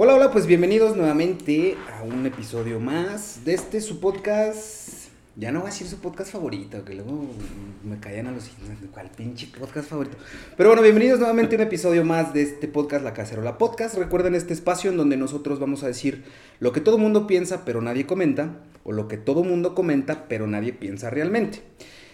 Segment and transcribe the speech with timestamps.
[0.00, 5.08] Hola, hola, pues bienvenidos nuevamente a un episodio más de este su podcast.
[5.34, 7.26] Ya no voy a decir su podcast favorito, que luego
[7.82, 8.48] me callan a los
[8.92, 10.16] ¿Cuál pinche podcast favorito?
[10.56, 13.96] Pero bueno, bienvenidos nuevamente a un episodio más de este podcast, La Cacerola Podcast.
[13.96, 16.22] Recuerden este espacio en donde nosotros vamos a decir
[16.60, 20.46] lo que todo mundo piensa, pero nadie comenta, o lo que todo mundo comenta, pero
[20.46, 21.62] nadie piensa realmente.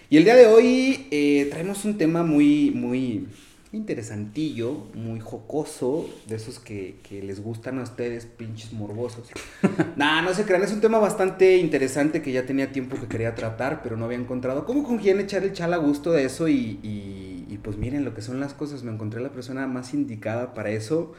[0.08, 3.26] Y el día de hoy eh, traemos un tema muy, muy
[3.74, 9.30] interesantillo, muy jocoso, de esos que, les gustan a ustedes, pinches morbosos.
[9.96, 13.34] nah, no se crean, es un tema bastante interesante que ya tenía tiempo que quería
[13.34, 16.48] tratar, pero no había encontrado cómo con quién echar el chal a gusto de eso
[16.48, 20.52] y, y, pues miren lo que son las cosas, me encontré la persona más indicada
[20.52, 21.14] para eso.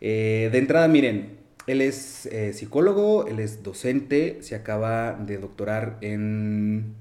[0.00, 5.98] Eh, de entrada, miren, él es eh, psicólogo, él es docente, se acaba de doctorar
[6.00, 6.94] en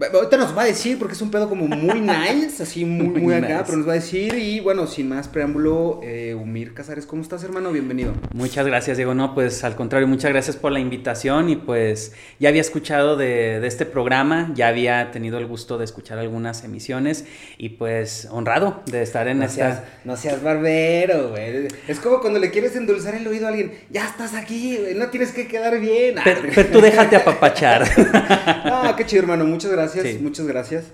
[0.00, 3.34] Ahorita nos va a decir, porque es un pedo como muy nice, así muy, muy,
[3.34, 4.32] acá, pero nos va a decir.
[4.34, 7.72] Y bueno, sin más preámbulo, eh, Umir Casares, ¿cómo estás, hermano?
[7.72, 8.14] Bienvenido.
[8.32, 9.14] Muchas gracias, Diego.
[9.14, 11.48] No, pues al contrario, muchas gracias por la invitación.
[11.48, 15.84] Y pues ya había escuchado de, de este programa, ya había tenido el gusto de
[15.84, 17.24] escuchar algunas emisiones.
[17.56, 19.84] Y pues honrado de estar en no esta.
[20.04, 21.66] no seas barbero, güey.
[21.88, 25.32] Es como cuando le quieres endulzar el oído a alguien, ya estás aquí, no tienes
[25.32, 26.16] que quedar bien.
[26.22, 27.84] Pero, pero tú déjate apapachar.
[28.14, 29.44] ah, qué chido, hermano.
[29.44, 29.87] Muchas gracias
[30.20, 30.92] muchas gracias.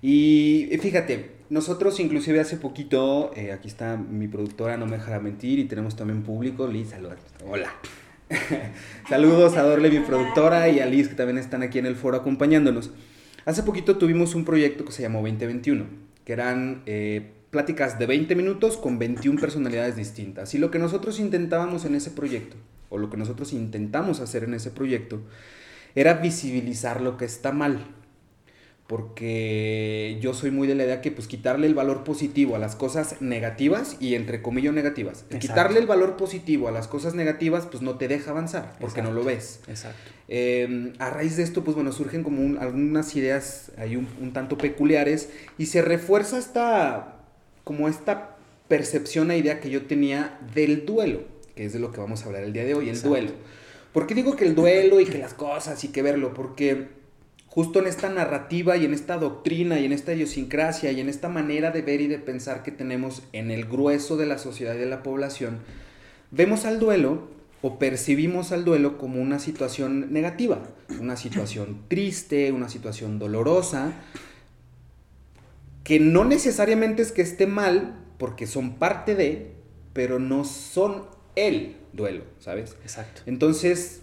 [0.00, 5.58] Y fíjate, nosotros inclusive hace poquito, eh, aquí está mi productora, no me dejará mentir,
[5.58, 7.18] y tenemos también público, Liz, saludos.
[7.46, 7.72] Hola.
[9.10, 12.16] Saludos a Dorle, mi productora, y a Liz, que también están aquí en el foro
[12.16, 12.90] acompañándonos.
[13.44, 15.84] Hace poquito tuvimos un proyecto que se llamó 2021,
[16.24, 20.54] que eran eh, pláticas de 20 minutos con 21 personalidades distintas.
[20.54, 22.56] Y lo que nosotros intentábamos en ese proyecto,
[22.88, 25.20] o lo que nosotros intentamos hacer en ese proyecto,
[25.94, 27.84] era visibilizar lo que está mal
[28.86, 32.76] porque yo soy muy de la idea que pues quitarle el valor positivo a las
[32.76, 35.24] cosas negativas y entre comillas negativas.
[35.38, 39.12] Quitarle el valor positivo a las cosas negativas pues no te deja avanzar porque no
[39.12, 39.60] lo ves.
[39.68, 40.10] Exacto.
[40.28, 45.30] Em, a raíz de esto pues bueno surgen como algunas ideas ahí un, tanto peculiares
[45.58, 47.16] y se refuerza esta
[47.64, 48.36] como esta
[48.68, 51.20] percepción e idea que yo tenía del duelo,
[51.54, 53.30] que es de lo que vamos a hablar el día de hoy, el duelo.
[53.92, 56.32] ¿Por qué digo que el duelo y que las cosas y que verlo?
[56.34, 57.01] Porque
[57.54, 61.28] justo en esta narrativa y en esta doctrina y en esta idiosincrasia y en esta
[61.28, 64.78] manera de ver y de pensar que tenemos en el grueso de la sociedad y
[64.78, 65.58] de la población,
[66.30, 67.28] vemos al duelo
[67.60, 70.62] o percibimos al duelo como una situación negativa,
[70.98, 73.92] una situación triste, una situación dolorosa,
[75.84, 79.52] que no necesariamente es que esté mal, porque son parte de,
[79.92, 81.04] pero no son
[81.36, 82.76] el duelo, ¿sabes?
[82.82, 83.20] Exacto.
[83.26, 84.00] Entonces,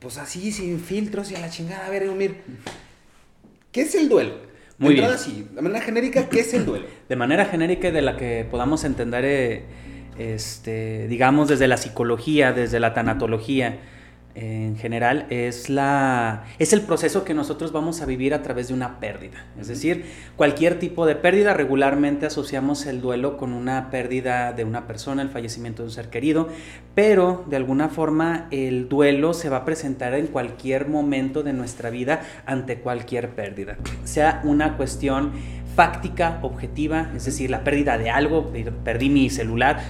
[0.00, 1.86] pues así, sin filtros y a la chingada.
[1.86, 2.36] A ver, Eumir,
[3.70, 4.34] ¿qué es el duelo?
[4.78, 5.06] Muy bien.
[5.06, 6.86] Así, de manera genérica, ¿qué es el duelo?
[7.08, 9.64] De manera genérica y de la que podamos entender, eh,
[10.18, 13.78] este, digamos, desde la psicología, desde la tanatología,
[14.34, 18.74] en general es, la, es el proceso que nosotros vamos a vivir a través de
[18.74, 19.44] una pérdida.
[19.58, 20.04] Es decir,
[20.36, 25.30] cualquier tipo de pérdida, regularmente asociamos el duelo con una pérdida de una persona, el
[25.30, 26.48] fallecimiento de un ser querido,
[26.94, 31.90] pero de alguna forma el duelo se va a presentar en cualquier momento de nuestra
[31.90, 35.32] vida ante cualquier pérdida, sea una cuestión
[35.74, 38.52] fáctica, objetiva, es decir, la pérdida de algo,
[38.84, 39.80] perdí mi celular,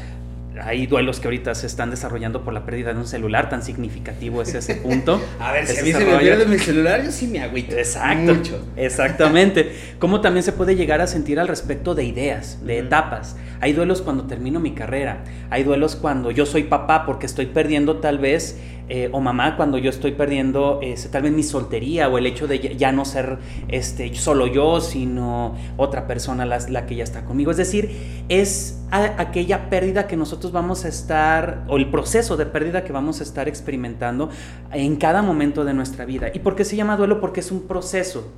[0.63, 4.43] hay duelos que ahorita se están desarrollando por la pérdida de un celular, tan significativo
[4.43, 5.21] es ese punto.
[5.41, 7.77] a ver, si a mí se me pierde mi celular, yo sí me agüito.
[7.77, 8.35] Exacto.
[8.35, 8.65] Mucho.
[8.77, 9.73] Exactamente.
[9.99, 13.37] Como también se puede llegar a sentir al respecto de ideas, de etapas.
[13.61, 15.23] Hay duelos cuando termino mi carrera.
[15.51, 18.59] Hay duelos cuando yo soy papá porque estoy perdiendo tal vez
[18.93, 22.49] eh, o mamá cuando yo estoy perdiendo este, tal vez mi soltería o el hecho
[22.49, 27.25] de ya no ser este, solo yo, sino otra persona la, la que ya está
[27.25, 27.53] conmigo.
[27.53, 27.89] Es decir,
[28.29, 33.21] es aquella pérdida que nosotros vamos a estar, o el proceso de pérdida que vamos
[33.21, 34.29] a estar experimentando
[34.73, 36.33] en cada momento de nuestra vida.
[36.35, 37.21] ¿Y por qué se llama duelo?
[37.21, 38.33] Porque es un proceso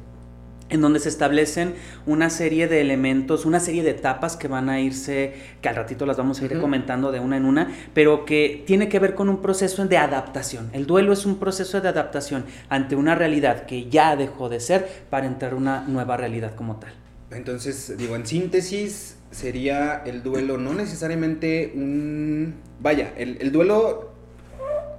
[0.73, 1.75] en donde se establecen
[2.07, 6.07] una serie de elementos, una serie de etapas que van a irse, que al ratito
[6.07, 9.29] las vamos a ir comentando de una en una, pero que tiene que ver con
[9.29, 10.71] un proceso de adaptación.
[10.73, 14.89] El duelo es un proceso de adaptación ante una realidad que ya dejó de ser
[15.11, 16.93] para entrar una nueva realidad como tal.
[17.31, 22.55] Entonces, digo, en síntesis, sería el duelo no necesariamente un...
[22.81, 24.12] Vaya, el, el duelo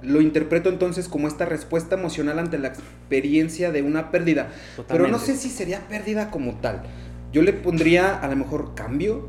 [0.04, 4.48] lo interpreto entonces como esta respuesta emocional ante la experiencia de una pérdida.
[4.88, 6.82] Pero no sé si sería pérdida como tal.
[7.32, 9.28] Yo le pondría a lo mejor cambio.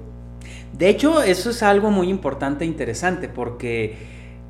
[0.77, 3.95] De hecho, eso es algo muy importante e interesante porque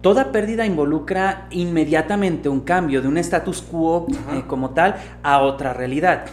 [0.01, 5.73] toda pérdida involucra inmediatamente un cambio de un status quo eh, como tal a otra
[5.73, 6.25] realidad.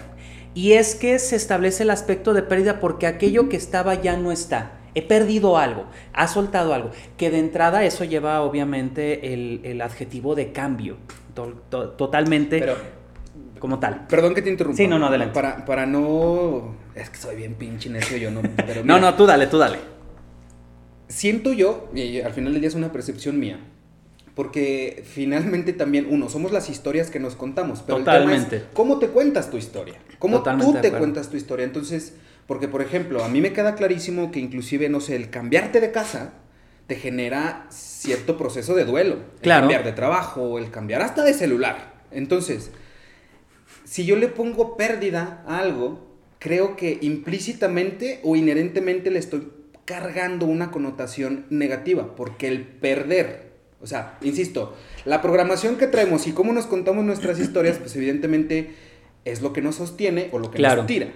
[0.54, 4.32] Y es que se establece el aspecto de pérdida porque aquello que estaba ya no
[4.32, 4.72] está.
[4.94, 10.52] He perdido algo, ha soltado algo, que de entrada eso lleva obviamente el, adjetivo de
[10.52, 10.96] cambio,
[11.96, 12.76] totalmente Pero,
[13.58, 14.06] como tal.
[14.08, 14.76] Perdón que te interrumpa.
[14.76, 15.34] Sí, no, no, adelante.
[15.34, 16.74] Para, para no...
[16.94, 18.42] Es que soy bien pinche necio yo, no...
[18.84, 19.78] no, no, tú dale, tú dale.
[21.08, 23.60] Siento yo, y al final del día es una percepción mía,
[24.34, 28.42] porque finalmente también, uno, somos las historias que nos contamos, pero Totalmente.
[28.42, 31.64] el tema es cómo te cuentas tu historia, cómo tú te cuentas tu historia.
[31.64, 32.14] Entonces,
[32.46, 35.92] porque por ejemplo, a mí me queda clarísimo que inclusive, no sé, el cambiarte de
[35.92, 36.34] casa
[36.86, 39.18] te genera cierto proceso de duelo.
[39.40, 41.94] El cambiar de trabajo, el cambiar hasta de celular.
[42.10, 42.70] Entonces,
[43.84, 49.52] si yo le pongo pérdida a algo, creo que implícitamente o inherentemente le estoy
[49.84, 53.52] cargando una connotación negativa, porque el perder
[53.82, 58.70] o sea, insisto, la programación que traemos y cómo nos contamos nuestras historias, pues evidentemente
[59.24, 61.08] es lo que nos sostiene o lo que nos tira.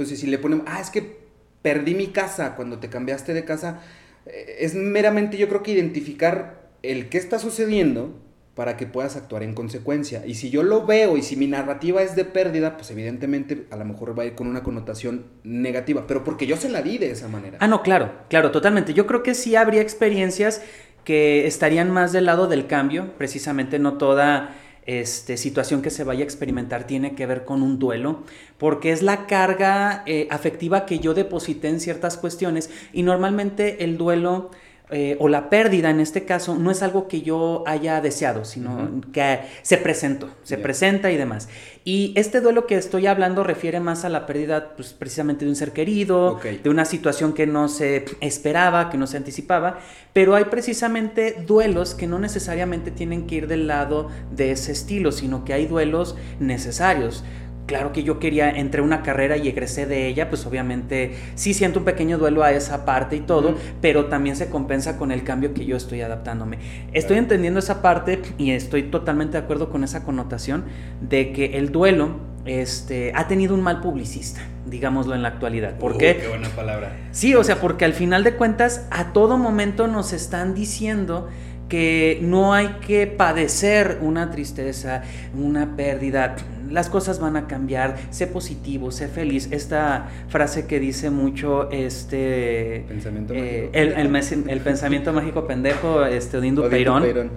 [0.00, 1.18] Entonces, si le ponemos, ah, es que
[1.60, 3.82] perdí mi casa cuando te cambiaste de casa,
[4.24, 8.18] eh, es meramente yo creo que identificar el qué está sucediendo
[8.54, 10.24] para que puedas actuar en consecuencia.
[10.26, 13.76] Y si yo lo veo y si mi narrativa es de pérdida, pues evidentemente a
[13.76, 16.96] lo mejor va a ir con una connotación negativa, pero porque yo se la di
[16.96, 17.58] de esa manera.
[17.60, 18.94] Ah, no, claro, claro, totalmente.
[18.94, 20.62] Yo creo que sí habría experiencias
[21.04, 26.20] que estarían más del lado del cambio, precisamente no toda este, situación que se vaya
[26.20, 28.22] a experimentar tiene que ver con un duelo,
[28.58, 33.98] porque es la carga eh, afectiva que yo deposité en ciertas cuestiones y normalmente el
[33.98, 34.50] duelo
[34.92, 39.00] eh, o la pérdida en este caso no es algo que yo haya deseado, sino
[39.12, 41.48] que se presentó, se presenta y demás.
[41.84, 45.56] Y este duelo que estoy hablando refiere más a la pérdida pues, precisamente de un
[45.56, 49.78] ser querido, de una situación que no se esperaba, que no se anticipaba,
[50.12, 55.12] pero hay precisamente duelos que no necesariamente tienen que ir del lado de ese estilo,
[55.12, 57.24] sino que hay duelos necesarios
[57.66, 61.78] claro que yo quería, entre una carrera y egresé de ella, pues obviamente sí siento
[61.78, 65.54] un pequeño duelo a esa parte y todo, pero también se compensa con el cambio
[65.54, 66.58] que yo estoy adaptándome.
[66.92, 70.64] Estoy entendiendo esa parte y estoy totalmente de acuerdo con esa connotación
[71.00, 75.78] de que el duelo este, ha tenido un mal publicista, digámoslo en la actualidad.
[75.78, 76.16] ¿Por qué?
[76.16, 76.96] Qué buena palabra.
[77.12, 81.28] Sí, o sea, porque al final de cuentas a todo momento nos están diciendo
[81.70, 85.02] que no hay que padecer una tristeza,
[85.34, 86.36] una pérdida.
[86.68, 89.48] Las cosas van a cambiar, sé positivo, sé feliz.
[89.50, 97.30] Esta frase que dice mucho este pensamiento eh, el, pensamiento mágico pendejo, este Peirón,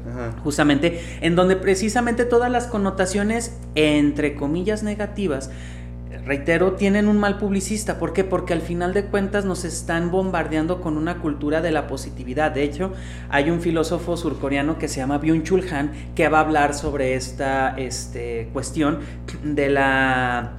[0.44, 5.51] justamente, en donde precisamente todas las connotaciones entre comillas negativas
[6.25, 7.99] reitero, tienen un mal publicista.
[7.99, 8.23] ¿Por qué?
[8.23, 12.51] Porque al final de cuentas nos están bombardeando con una cultura de la positividad.
[12.51, 12.93] De hecho,
[13.29, 17.75] hay un filósofo surcoreano que se llama Byung-Chul Han que va a hablar sobre esta
[17.77, 18.99] este, cuestión
[19.43, 20.53] de la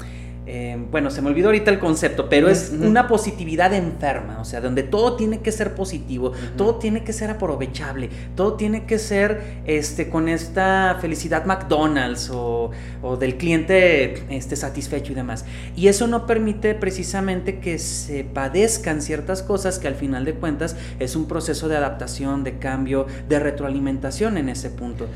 [0.47, 4.61] eh, bueno, se me olvidó ahorita el concepto, pero es una positividad enferma, o sea,
[4.61, 9.63] donde todo tiene que ser positivo, todo tiene que ser aprovechable, todo tiene que ser
[9.65, 12.71] este, con esta felicidad McDonald's o,
[13.19, 15.47] del cliente este, satisfecho y demás.
[15.77, 20.77] Y eso no permite precisamente que se padezcan ciertas cosas que al final de cuentas
[20.99, 25.07] es un proceso de adaptación, de cambio, de retroalimentación en ese punto.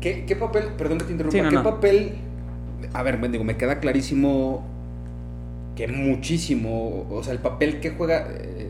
[0.00, 2.12] ¿Qué, papel, perdón que te interrumpa, qué papel
[2.94, 4.64] a ver, digo, me queda clarísimo
[5.76, 8.28] que muchísimo, o sea, el papel que juega...
[8.30, 8.68] Eh,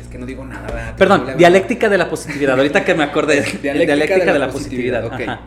[0.00, 0.94] es que no digo nada.
[0.96, 3.44] Perdón, dialéctica de la positividad, ahorita que me acordé.
[3.62, 5.40] dialéctica, de la, positividad.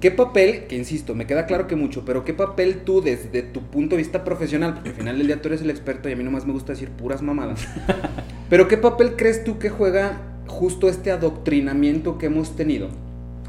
[0.00, 3.62] ¿Qué papel, que insisto, me queda claro que mucho, pero qué papel tú desde tu
[3.62, 6.16] punto de vista profesional, porque al final del día tú eres el experto y a
[6.16, 7.68] mí nomás me gusta decir puras mamadas,
[8.50, 12.88] pero qué papel crees tú que juega justo este adoctrinamiento que hemos tenido?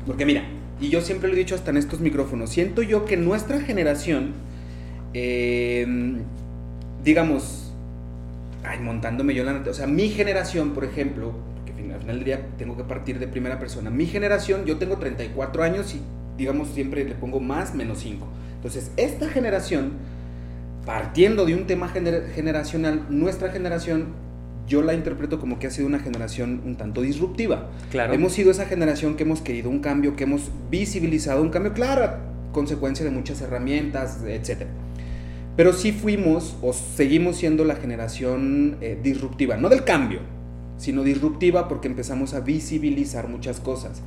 [0.06, 0.44] Porque mira,
[0.84, 4.34] y yo siempre lo he dicho hasta en estos micrófonos, siento yo que nuestra generación,
[5.14, 5.88] eh,
[7.06, 7.74] digamos,
[8.66, 11.36] ay, montándome yo la o sea, mi generación, por ejemplo,
[11.66, 14.98] que al final del día tengo que partir de primera persona, mi generación, yo tengo
[14.98, 16.02] 34 años y
[16.38, 18.28] digamos siempre le pongo más menos 5.
[18.58, 19.94] Entonces, esta generación,
[20.86, 24.08] partiendo de un tema generacional, nuestra generación
[24.68, 27.70] yo la interpreto como que ha sido una generación un tanto disruptiva.
[27.92, 28.14] Claro.
[28.14, 32.18] Hemos sido esa generación que hemos querido un cambio, que hemos visibilizado un cambio, claro,
[32.52, 34.64] consecuencia de muchas herramientas, etc.
[35.56, 40.20] Pero sí fuimos o seguimos siendo la generación eh, disruptiva, no del cambio,
[40.78, 44.02] sino disruptiva porque empezamos a visibilizar muchas cosas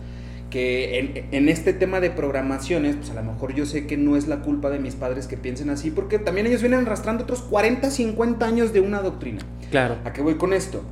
[0.51, 4.29] que en, este tema de programaciones, pues a lo mejor yo sé que no es
[4.29, 7.91] la culpa de mis padres que piensen así, porque también ellos vienen arrastrando otros 40,
[7.91, 9.41] 50 años de una doctrina.
[9.71, 9.97] Claro.
[10.05, 10.83] ¿A qué voy con esto?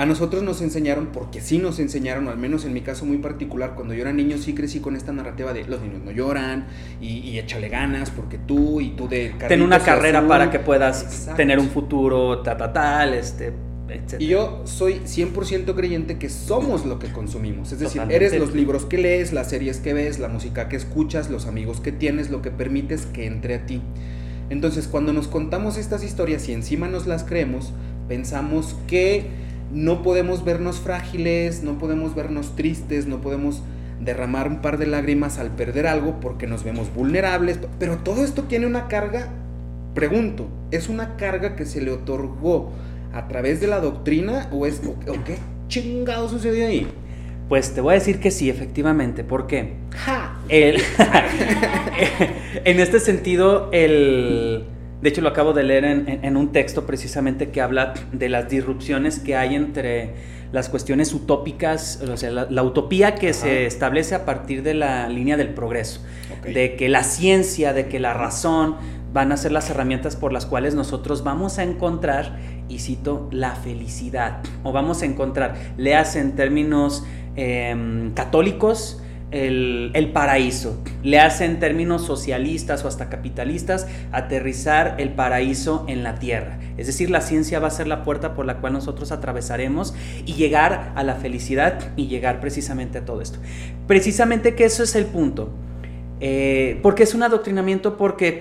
[0.00, 3.74] A nosotros nos enseñaron, porque sí nos enseñaron, al menos en mi caso muy particular,
[3.74, 6.68] cuando yo era niño sí crecí con esta narrativa de los niños no lloran
[7.02, 9.34] y, échale ganas porque tú y tú de...
[9.46, 13.52] Ten una carrera para que puedas tener un futuro, ta, ta, tal, este,
[13.90, 14.18] etc.
[14.18, 17.70] Y yo soy 100% creyente que somos lo que consumimos.
[17.72, 18.24] Es decir, Totalmente.
[18.24, 21.82] eres los libros que lees, las series que ves, la música que escuchas, los amigos
[21.82, 23.82] que tienes, lo que permites que entre a ti.
[24.50, 27.72] Entonces, cuando nos contamos estas historias y encima nos las creemos,
[28.08, 29.30] pensamos que
[29.72, 33.62] no podemos vernos frágiles, no podemos vernos tristes, no podemos
[34.00, 37.60] derramar un par de lágrimas al perder algo porque nos vemos vulnerables.
[37.78, 39.28] Pero todo esto tiene una carga,
[39.94, 42.72] pregunto, ¿es una carga que se le otorgó
[43.12, 45.38] a través de la doctrina o, es, o, qué
[45.68, 46.88] chingado sucedió ahí?
[47.50, 49.24] Pues te voy a decir que sí, efectivamente.
[49.24, 49.74] ¿Por qué?
[49.96, 50.38] ¡Ja!
[50.48, 50.80] El-
[52.64, 54.64] en este sentido, el,
[55.02, 58.28] de hecho lo acabo de leer en, en- en un texto precisamente que habla de
[58.28, 60.14] las disrupciones que hay entre
[60.52, 65.08] las cuestiones utópicas, o sea, la, la utopía que se establece a partir de la
[65.08, 66.02] línea del progreso,
[66.44, 68.76] de que la ciencia, de que la razón
[69.12, 72.38] van a ser las herramientas por las cuales nosotros vamos a encontrar,
[72.68, 77.04] y cito, la felicidad, o vamos a encontrar, le en términos
[77.36, 80.82] em, católicos, el, el paraíso.
[81.02, 86.58] Le hace en términos socialistas o hasta capitalistas aterrizar el paraíso en la tierra.
[86.76, 90.34] Es decir, la ciencia va a ser la puerta por la cual nosotros atravesaremos y
[90.34, 93.38] llegar a la felicidad y llegar precisamente a todo esto.
[93.86, 95.50] Precisamente que eso es el punto.
[96.20, 98.40] Eh, porque es un adoctrinamiento porque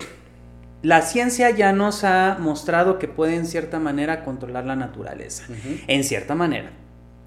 [0.81, 5.43] la ciencia ya nos ha mostrado que puede en cierta manera controlar la naturaleza.
[5.87, 6.71] En cierta manera.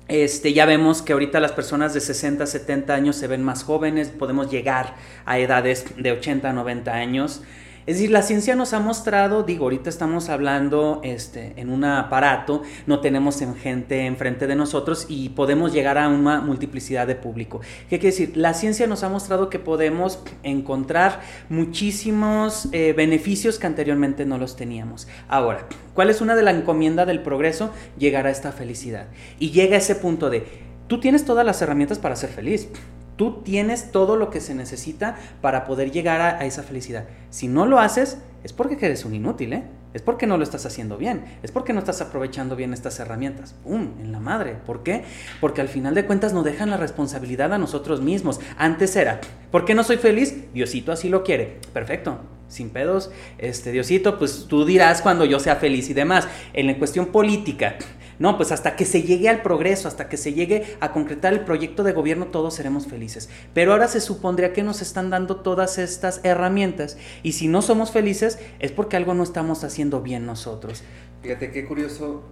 [0.08, 4.08] Este, ya vemos que ahorita las personas de 60, 70 años se ven más jóvenes,
[4.08, 4.94] podemos llegar
[5.24, 7.42] a edades de 80, 90 años.
[7.84, 12.62] Es decir, la ciencia nos ha mostrado, digo, ahorita estamos hablando este, en un aparato,
[12.86, 17.60] no tenemos en gente enfrente de nosotros y podemos llegar a una multiplicidad de público.
[17.90, 18.36] ¿Qué quiere decir?
[18.36, 24.54] La ciencia nos ha mostrado que podemos encontrar muchísimos eh, beneficios que anteriormente no los
[24.54, 25.08] teníamos.
[25.28, 27.72] Ahora, ¿cuál es una de la encomienda del progreso?
[27.98, 29.08] Llegar a esta felicidad.
[29.40, 30.46] Y llega a ese punto de,
[30.86, 32.68] tú tienes todas las herramientas para ser feliz.
[33.16, 37.04] Tú tienes todo lo que se necesita para poder llegar a, esa felicidad.
[37.30, 39.64] Si no lo haces, es porque eres un inútil, ¿eh?
[39.94, 41.24] Es porque no lo estás haciendo bien.
[41.42, 43.54] Es porque no estás aprovechando bien estas herramientas.
[43.62, 43.90] ¡Pum!
[44.00, 44.56] En la madre.
[44.64, 45.04] ¿Por qué?
[45.40, 48.40] Porque al final de cuentas nos dejan la responsabilidad a nosotros mismos.
[48.56, 50.52] Antes era, ¿por qué no soy feliz?
[50.54, 51.60] Diosito así lo quiere.
[51.74, 52.20] Perfecto.
[52.52, 53.10] Sin pedos.
[53.38, 56.28] Este, Diosito, pues tú dirás cuando yo sea feliz y demás.
[56.52, 57.78] En la cuestión política,
[58.18, 61.40] no, pues hasta que se llegue al progreso, hasta que se llegue a concretar el
[61.40, 63.30] proyecto de gobierno, todos seremos felices.
[63.54, 67.90] Pero ahora se supondría que nos están dando todas estas herramientas y si no somos
[67.90, 70.82] felices es porque algo no estamos haciendo bien nosotros.
[71.22, 72.22] Fíjate qué curioso.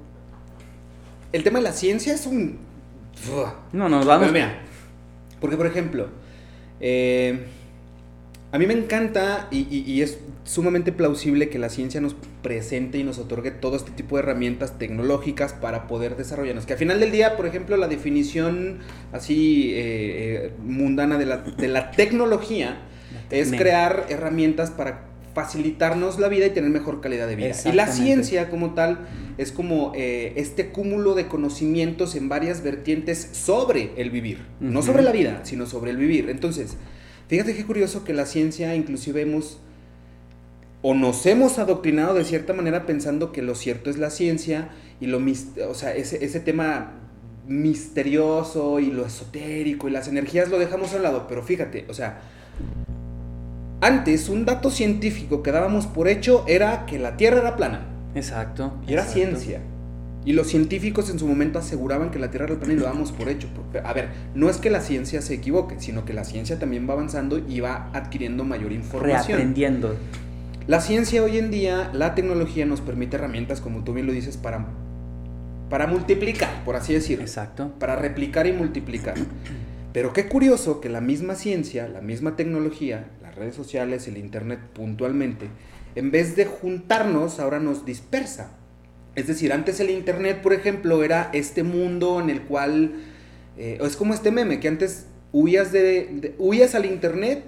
[1.32, 2.58] El tema de la ciencia es un.
[3.72, 4.28] No, nos vamos.
[4.28, 4.60] Pues mira,
[5.40, 6.08] porque por ejemplo,
[6.78, 7.46] eh,
[8.52, 12.98] a mí me encanta y, y- y es sumamente plausible que la ciencia nos presente
[12.98, 16.66] y nos otorgue todo este tipo de herramientas tecnológicas para poder desarrollarnos.
[16.66, 18.78] Que al final del día, por ejemplo, la definición
[19.12, 22.80] así eh, eh, mundana de la, de la tecnología
[23.30, 25.04] es crear herramientas para
[25.34, 27.46] facilitarnos la vida y tener mejor calidad de vida.
[27.70, 29.06] Y la ciencia como tal
[29.38, 34.38] es como eh, este cúmulo de conocimientos en varias vertientes sobre el vivir.
[34.58, 36.28] No sobre la vida, sino sobre el vivir.
[36.30, 36.76] Entonces,
[37.30, 39.60] fíjate qué curioso que la ciencia inclusive hemos
[40.82, 44.70] o nos hemos adoctrinado de cierta manera pensando que lo cierto es la ciencia
[45.00, 45.20] y lo
[45.68, 46.90] o sea, ese, ese tema
[47.46, 51.94] misterioso y lo esotérico y las energías lo dejamos a un lado, pero fíjate, o
[51.94, 52.20] sea,
[53.80, 58.72] antes un dato científico que dábamos por hecho era que la Tierra era plana Exacto.
[58.88, 59.20] y era exacto.
[59.20, 59.60] ciencia.
[60.24, 63.10] Y los científicos en su momento aseguraban que la Tierra era plana y lo dábamos
[63.12, 63.48] por hecho.
[63.82, 66.92] A ver, no es que la ciencia se equivoque, sino que la ciencia también va
[66.92, 69.38] avanzando y va adquiriendo mayor información.
[69.38, 69.96] Reaprendiendo.
[70.66, 74.36] La ciencia hoy en día, la tecnología nos permite herramientas, como tú bien lo dices,
[74.36, 74.66] para,
[75.70, 77.24] para multiplicar, por así decirlo.
[77.24, 77.72] Exacto.
[77.78, 79.14] Para replicar y multiplicar.
[79.92, 84.60] Pero qué curioso que la misma ciencia, la misma tecnología, las redes sociales, el Internet
[84.74, 85.48] puntualmente,
[85.94, 88.59] en vez de juntarnos, ahora nos dispersa.
[89.20, 92.94] Es decir, antes el Internet, por ejemplo, era este mundo en el cual...
[93.56, 97.44] eh, es como este meme, que antes huías, de, de- huías al Internet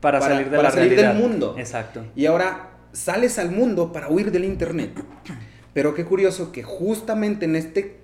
[0.00, 1.56] Para, Para- salir de para la salir del mundo.
[1.58, 2.04] Exacto.
[2.14, 4.90] y ahora sales al mundo para huir del internet.
[5.72, 7.96] Pero qué curioso que justamente en este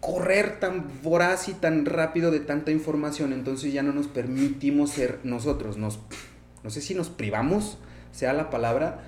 [0.00, 5.18] correr tan voraz y tan rápido de tanta información, entonces ya no nos permitimos ser
[5.24, 5.76] nosotros.
[5.76, 5.98] Nos,
[6.62, 7.78] no sé si nos privamos,
[8.12, 9.00] sea la palabra,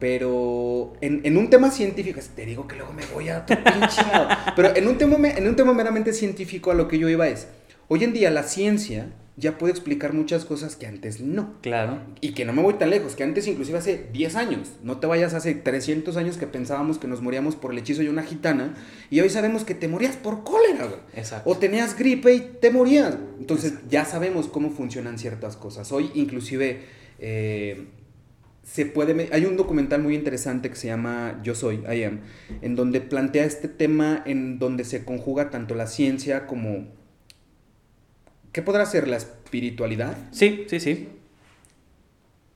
[0.00, 4.02] pero en, en un tema científico, te digo que luego me voy a tu pinche
[4.10, 7.28] lado, pero en un, tema, en un tema meramente científico a lo que yo iba
[7.28, 7.46] es,
[7.86, 11.54] hoy en día la ciencia ya puede explicar muchas cosas que antes no.
[11.62, 12.00] Claro.
[12.20, 15.06] Y que no me voy tan lejos, que antes inclusive hace 10 años, no te
[15.06, 18.74] vayas hace 300 años que pensábamos que nos moríamos por el hechizo de una gitana
[19.10, 21.00] y hoy sabemos que te morías por cólera, güey.
[21.14, 21.48] Exacto.
[21.48, 23.16] O tenías gripe y te morías.
[23.38, 25.90] Entonces ya sabemos cómo funcionan ciertas cosas.
[25.90, 26.82] Hoy inclusive
[27.18, 27.86] eh,
[28.62, 29.28] se puede...
[29.32, 32.20] Hay un documental muy interesante que se llama Yo Soy, I Am,
[32.62, 37.00] en donde plantea este tema en donde se conjuga tanto la ciencia como
[38.52, 40.16] ¿Qué podrá ser la espiritualidad?
[40.32, 41.08] Sí, sí, sí.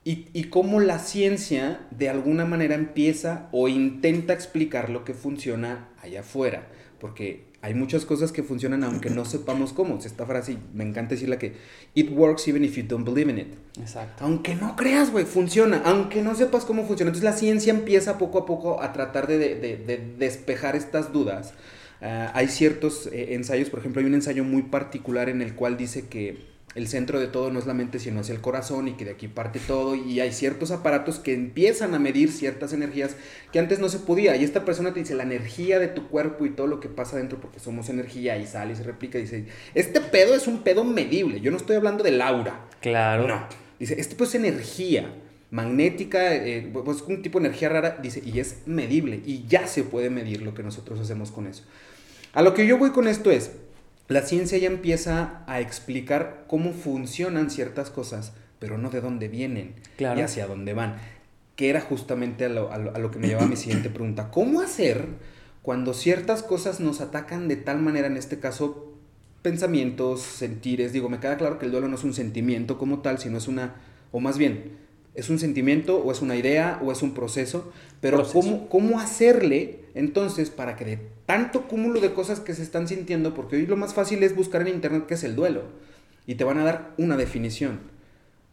[0.02, 5.88] Y, y, cómo la ciencia de alguna manera empieza o intenta explicar lo que funciona
[6.02, 6.68] allá afuera.
[7.00, 9.98] Porque hay muchas cosas que funcionan aunque no sepamos cómo.
[9.98, 11.54] Esta frase, me encanta decirla que
[11.94, 13.54] it works even if you don't believe in it.
[13.80, 14.22] Exacto.
[14.24, 15.80] Aunque no creas, güey, funciona.
[15.86, 17.08] Aunque no sepas cómo funciona.
[17.08, 21.12] Entonces la ciencia empieza poco a poco a tratar de, de, de, de despejar estas
[21.12, 21.54] dudas
[22.00, 25.78] Uh, hay ciertos eh, ensayos, por ejemplo, hay un ensayo muy particular en el cual
[25.78, 28.92] dice que el centro de todo no es la mente, sino es el corazón y
[28.94, 29.94] que de aquí parte todo.
[29.94, 33.16] Y hay ciertos aparatos que empiezan a medir ciertas energías
[33.52, 34.34] que antes no se podía.
[34.36, 37.16] Y esta persona te dice la energía de tu cuerpo y todo lo que pasa
[37.16, 39.18] dentro, porque somos energía y sale y se replica.
[39.18, 41.40] Dice, este pedo es un pedo medible.
[41.40, 42.66] Yo no estoy hablando del aura.
[42.80, 43.28] Claro.
[43.28, 43.46] No.
[43.78, 45.14] Dice, este pues es energía
[45.52, 49.20] magnética, eh, pues un tipo de energía rara, dice, y es medible.
[49.24, 51.62] Y ya se puede medir lo que nosotros hacemos con eso.
[52.32, 53.52] A lo que yo voy con esto es,
[54.08, 59.74] la ciencia ya empieza a explicar cómo funcionan ciertas cosas, pero no de dónde vienen
[59.98, 60.96] y hacia dónde van.
[61.56, 64.30] Que era justamente a lo, a lo, que me lleva a mi siguiente pregunta.
[64.30, 65.06] ¿Cómo hacer
[65.62, 68.92] cuando ciertas cosas nos atacan de tal manera, en este caso,
[69.40, 70.92] pensamientos, sentires?
[70.92, 73.48] Digo, me queda claro que el duelo no es un sentimiento como tal, sino es
[73.48, 73.76] una,
[74.12, 74.83] o más bien,
[75.14, 79.80] es un sentimiento o es una idea o es un proceso, pero ¿cómo, ¿cómo hacerle
[79.94, 83.76] entonces para que de tanto cúmulo de cosas que se están sintiendo, porque hoy lo
[83.76, 85.62] más fácil es buscar en internet qué es el duelo
[86.26, 87.80] y te van a dar una definición,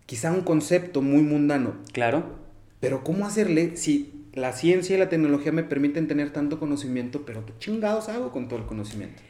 [0.06, 1.76] quizá un concepto muy mundano.
[1.94, 2.40] Claro.
[2.80, 7.46] Pero ¿cómo hacerle si la ciencia y la tecnología me permiten tener tanto conocimiento, pero
[7.46, 9.22] qué chingados hago con todo el conocimiento?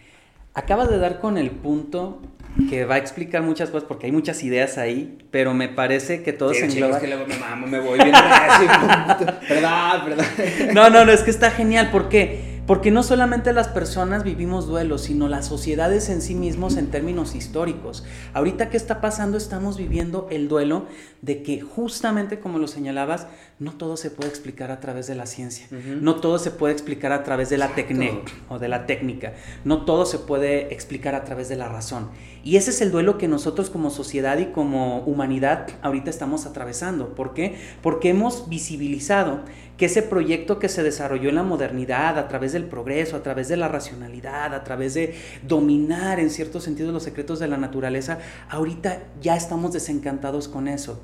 [0.54, 2.22] Acabas de dar con el punto
[2.70, 6.34] que va a explicar muchas cosas porque hay muchas ideas ahí, pero me parece que
[6.34, 6.98] todo se engloba.
[6.98, 8.12] Es que luego me mamo, me voy bien.
[9.48, 10.26] Perdón, perdón.
[10.74, 11.90] No, no, no, es que está genial.
[11.92, 12.62] ¿Por qué?
[12.68, 17.34] Porque no solamente las personas vivimos duelos, sino las sociedades en sí mismos en términos
[17.36, 18.06] históricos.
[18.34, 20.86] Ahorita ¿qué está pasando, estamos viviendo el duelo
[21.22, 23.28] de que justamente como lo señalabas,
[23.62, 25.68] no todo se puede explicar a través de la ciencia,
[26.02, 29.34] no todo se puede explicar a través de la técnica o de la técnica,
[29.66, 32.10] no todo se puede explicar a través de la razón.
[32.44, 37.14] Y ese es el duelo que nosotros como sociedad y como humanidad ahorita estamos atravesando.
[37.14, 37.56] ¿Por qué?
[37.84, 39.42] Porque hemos visibilizado
[39.78, 43.48] que ese proyecto que se desarrolló en la modernidad, a través del progreso, a través
[43.48, 45.14] de la racionalidad, a través de
[45.48, 48.18] dominar en cierto sentido los secretos de la naturaleza,
[48.50, 51.04] ahorita ya estamos desencantados con eso.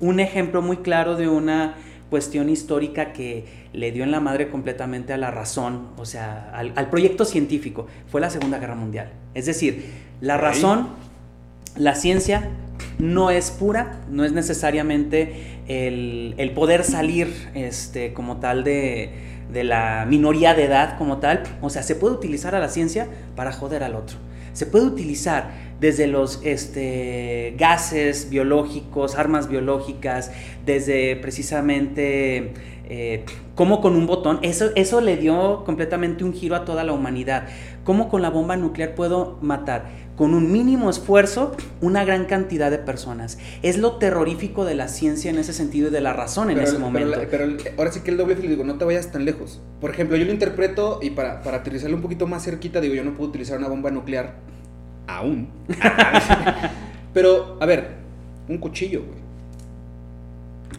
[0.00, 1.74] Un ejemplo muy claro de una
[2.10, 6.90] cuestión histórica que le dio en la madre completamente a la razón, o sea, al,
[6.90, 9.12] proyecto científico, fue la Segunda Guerra Mundial.
[9.34, 9.84] Es decir,
[10.20, 10.88] la razón,
[11.76, 12.48] la ciencia
[12.98, 19.12] no es pura, no es necesariamente el, poder salir este, como tal de,
[19.52, 21.42] de la minoría de edad como tal.
[21.60, 24.16] O sea, se puede utilizar a la ciencia para joder al otro.
[24.58, 30.32] Se puede utilizar desde los este, gases biológicos, armas biológicas,
[30.66, 32.54] desde precisamente
[32.88, 36.92] eh, cómo con un botón, eso, eso le dio completamente un giro a toda la
[36.92, 37.46] humanidad.
[37.84, 42.78] Cómo con la bomba nuclear puedo matar con un mínimo esfuerzo una gran cantidad de
[42.78, 43.38] personas.
[43.62, 46.76] Es lo terrorífico de la ciencia en ese sentido y de la razón en ese
[46.76, 47.20] momento.
[47.30, 49.62] Pero, ahora sí que el doble filo, digo, no te vayas tan lejos.
[49.80, 53.04] Por ejemplo, yo lo interpreto y para, para aterrizarlo un poquito más cerquita, digo, yo
[53.04, 54.34] no puedo utilizar una bomba nuclear
[55.06, 55.50] aún.
[57.14, 57.90] pero, a ver,
[58.48, 59.18] un cuchillo, güey.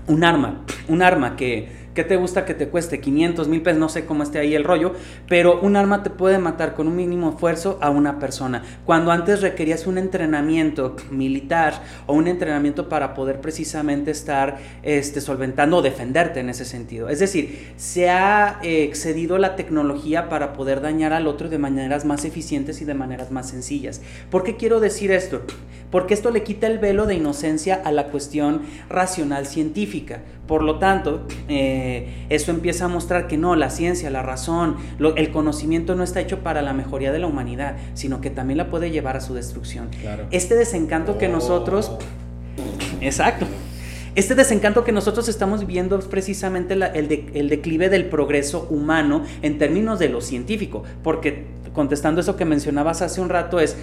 [0.08, 3.02] Un arma, un arma que ¿Qué te gusta que te cueste?
[3.02, 4.94] 500 mil pesos, no sé cómo esté ahí el rollo,
[5.28, 8.64] pero un arma te puede matar con un mínimo esfuerzo a una persona.
[8.86, 15.76] Cuando antes requerías un entrenamiento militar o un entrenamiento para poder precisamente estar este, solventando
[15.76, 17.10] o defenderte en ese sentido.
[17.10, 22.06] Es decir, se ha eh, excedido la tecnología para poder dañar al otro de maneras
[22.06, 24.00] más eficientes y de maneras más sencillas.
[24.32, 25.42] ¿Por qué quiero decir esto?
[25.92, 30.22] Porque esto le quita el velo de inocencia a la cuestión racional científica.
[30.50, 34.78] Por lo tanto, eh, eso empieza a mostrar que no, la ciencia, la razón,
[35.16, 38.72] el conocimiento no está hecho para la mejoría de la humanidad, sino que también la
[38.72, 39.90] puede llevar a su destrucción.
[40.32, 41.92] Este desencanto que nosotros...
[43.00, 43.46] Exacto.
[44.16, 49.60] Este desencanto que nosotros estamos viendo es precisamente el, el, declive del progreso humano en
[49.60, 53.78] términos de lo científico, porque contestando eso que mencionabas hace un rato es,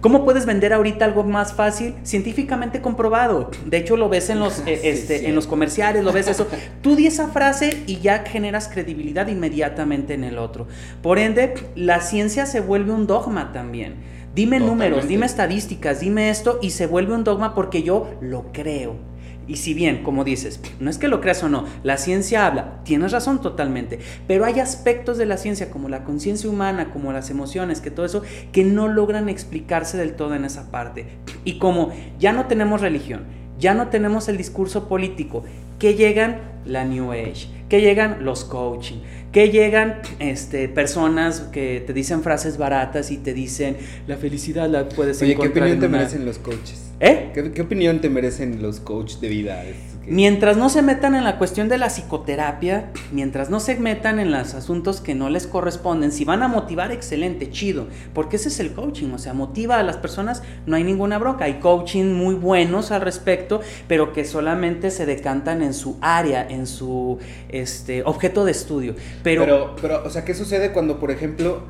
[0.00, 1.94] ¿cómo puedes vender ahorita algo más fácil?
[2.02, 3.50] Científicamente comprobado.
[3.66, 6.46] De hecho, lo ves en los, eh, este, en los comerciales, lo ves eso.
[6.82, 10.66] Tú di esa frase y ya generas credibilidad inmediatamente en el otro.
[11.02, 13.94] Por ende, la ciencia se vuelve un dogma también.
[14.34, 19.09] Dime números, dime estadísticas, dime esto y se vuelve un dogma porque yo lo creo.
[19.50, 22.84] Y si bien, como dices, no es que lo creas o no, la ciencia habla,
[22.84, 27.30] tienes razón totalmente, pero hay aspectos de la ciencia como la conciencia humana, como las
[27.30, 31.06] emociones, que todo eso, que no logran explicarse del todo en esa parte.
[31.44, 33.24] Y como ya no tenemos religión,
[33.58, 35.42] ya no tenemos el discurso político,
[35.80, 38.98] que llegan la New Age, que llegan los coaching,
[39.32, 44.88] que llegan este, personas que te dicen frases baratas y te dicen la felicidad la
[44.88, 46.89] puedes Oye, ¿qué opinión te merecen los coaches?
[47.00, 47.30] ¿Eh?
[47.32, 49.64] ¿Qué, opinión te merecen los coaches de vida?
[50.06, 54.30] Mientras no se metan en la cuestión de la psicoterapia, mientras no se metan en
[54.30, 58.60] los asuntos que no les corresponden, si van a motivar, excelente, chido, porque ese es
[58.60, 62.34] el coaching, o sea, motiva a las personas, no hay ninguna broca, hay coaching muy
[62.34, 68.44] buenos al respecto, pero que solamente se decantan en su área, en su este, objeto
[68.44, 68.94] de estudio.
[69.22, 71.62] Pero, pero, pero, o sea, ¿qué sucede cuando, por ejemplo,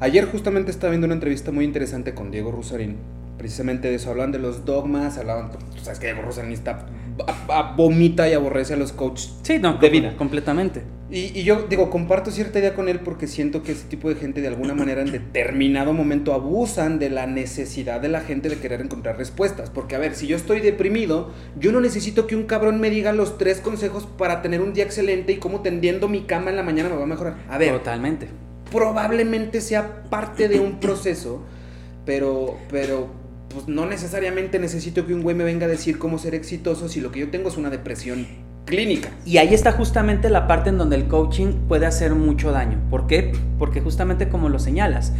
[0.00, 2.96] ayer justamente estaba viendo una entrevista muy interesante con Diego Rusarín?
[3.42, 6.86] Precisamente de eso, hablan de los dogmas, hablaban, tú sabes que Diego Rusarín está,
[7.76, 10.16] vomita y aborrece a los coaches sí, no, de vida.
[10.16, 10.84] Completamente.
[11.10, 14.40] Y, yo digo, comparto cierta idea con él porque siento que ese tipo de gente
[14.40, 18.80] de alguna manera en determinado momento abusan de la necesidad de la gente de querer
[18.80, 19.68] encontrar respuestas.
[19.68, 23.12] Porque a ver, si yo estoy deprimido, yo no necesito que un cabrón me diga
[23.12, 26.62] los tres consejos para tener un día excelente y cómo tendiendo mi cama en la
[26.62, 27.36] mañana me va a mejorar.
[27.50, 27.72] A ver.
[27.72, 28.28] Totalmente.
[28.70, 31.42] Probablemente sea parte de un proceso,
[32.06, 33.21] pero, pero
[33.52, 37.00] pues no necesariamente necesito que un güey me venga a decir cómo ser exitoso si
[37.00, 38.26] lo que yo tengo es una depresión
[38.64, 39.10] clínica.
[39.24, 42.78] Y ahí está justamente la parte en donde el coaching puede hacer mucho daño.
[42.90, 43.32] ¿Por qué?
[43.58, 45.12] Porque justamente como lo señalas,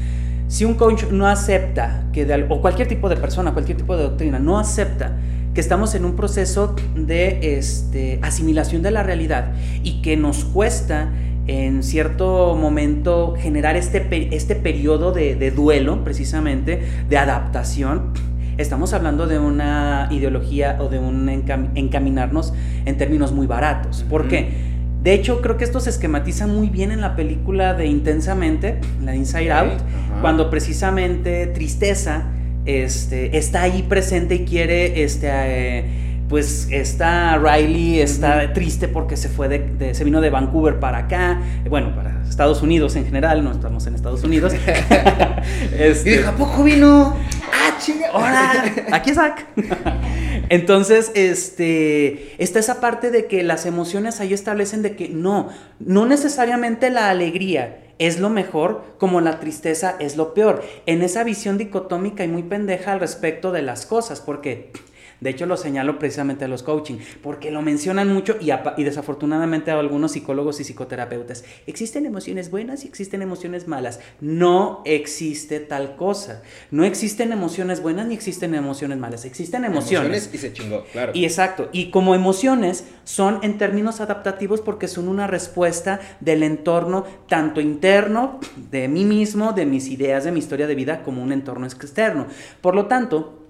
[0.48, 4.38] si un coach no acepta que o cualquier tipo de persona, cualquier tipo de doctrina
[4.38, 5.16] no acepta
[5.54, 11.12] que estamos en un proceso de este, asimilación de la realidad y que nos cuesta
[11.46, 18.12] en cierto momento generar este, este periodo de, de duelo, precisamente, de adaptación,
[18.58, 22.52] estamos hablando de una ideología o de un encaminarnos
[22.84, 24.04] en términos muy baratos.
[24.08, 24.72] ¿Por qué?
[25.02, 29.16] De hecho, creo que esto se esquematiza muy bien en la película de Intensamente, la
[29.16, 29.80] Inside Out,
[30.20, 32.26] cuando precisamente tristeza
[32.66, 35.84] este, está ahí presente y quiere este, eh,
[36.32, 41.42] pues está Riley, está triste porque se fue de, se vino de Vancouver para acá,
[41.68, 44.54] bueno, para Estados Unidos en general, no estamos en Estados Unidos.
[45.78, 47.14] este, ¿Y ¿a poco vino?
[47.52, 48.06] ¡Ah, chinga!
[48.14, 48.64] ¡Hola!
[48.92, 49.44] Aquí es Zach.
[50.48, 56.06] Entonces, este, está esa parte de que las emociones ahí establecen de que no, no
[56.06, 60.64] necesariamente la alegría es lo mejor como la tristeza es lo peor.
[60.86, 64.72] En esa visión dicotómica y muy pendeja al respecto de las cosas, porque
[65.22, 69.70] de hecho, lo señalo precisamente a los coaching, porque lo mencionan mucho y, y, desafortunadamente
[69.70, 71.44] a algunos psicólogos y psicoterapeutas.
[71.68, 74.00] Existen emociones buenas y existen emociones malas.
[74.20, 76.42] No existe tal cosa.
[76.72, 79.24] No existen emociones buenas ni existen emociones malas.
[79.24, 80.28] Existen emociones.
[80.32, 81.12] y se chingó, claro.
[81.14, 81.68] Y exacto.
[81.70, 88.40] Y como emociones son en términos adaptativos porque son una respuesta del entorno tanto interno,
[88.72, 92.26] de mí mismo, de mis ideas, de mi historia de vida, como un entorno externo.
[92.60, 93.41] Por lo tanto,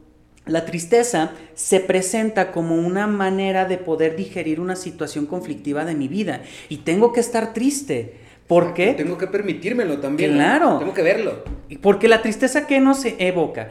[0.47, 6.09] la tristeza se presenta como una manera de poder digerir una situación conflictiva de mi
[6.09, 6.43] vida.
[6.69, 8.15] Y tengo que estar triste
[8.47, 8.95] ¿Por qué?
[8.95, 10.33] Tengo que permitírmelo también.
[10.33, 10.79] Claro.
[10.79, 11.45] Tengo que verlo.
[11.81, 13.71] Porque la tristeza que nos evoca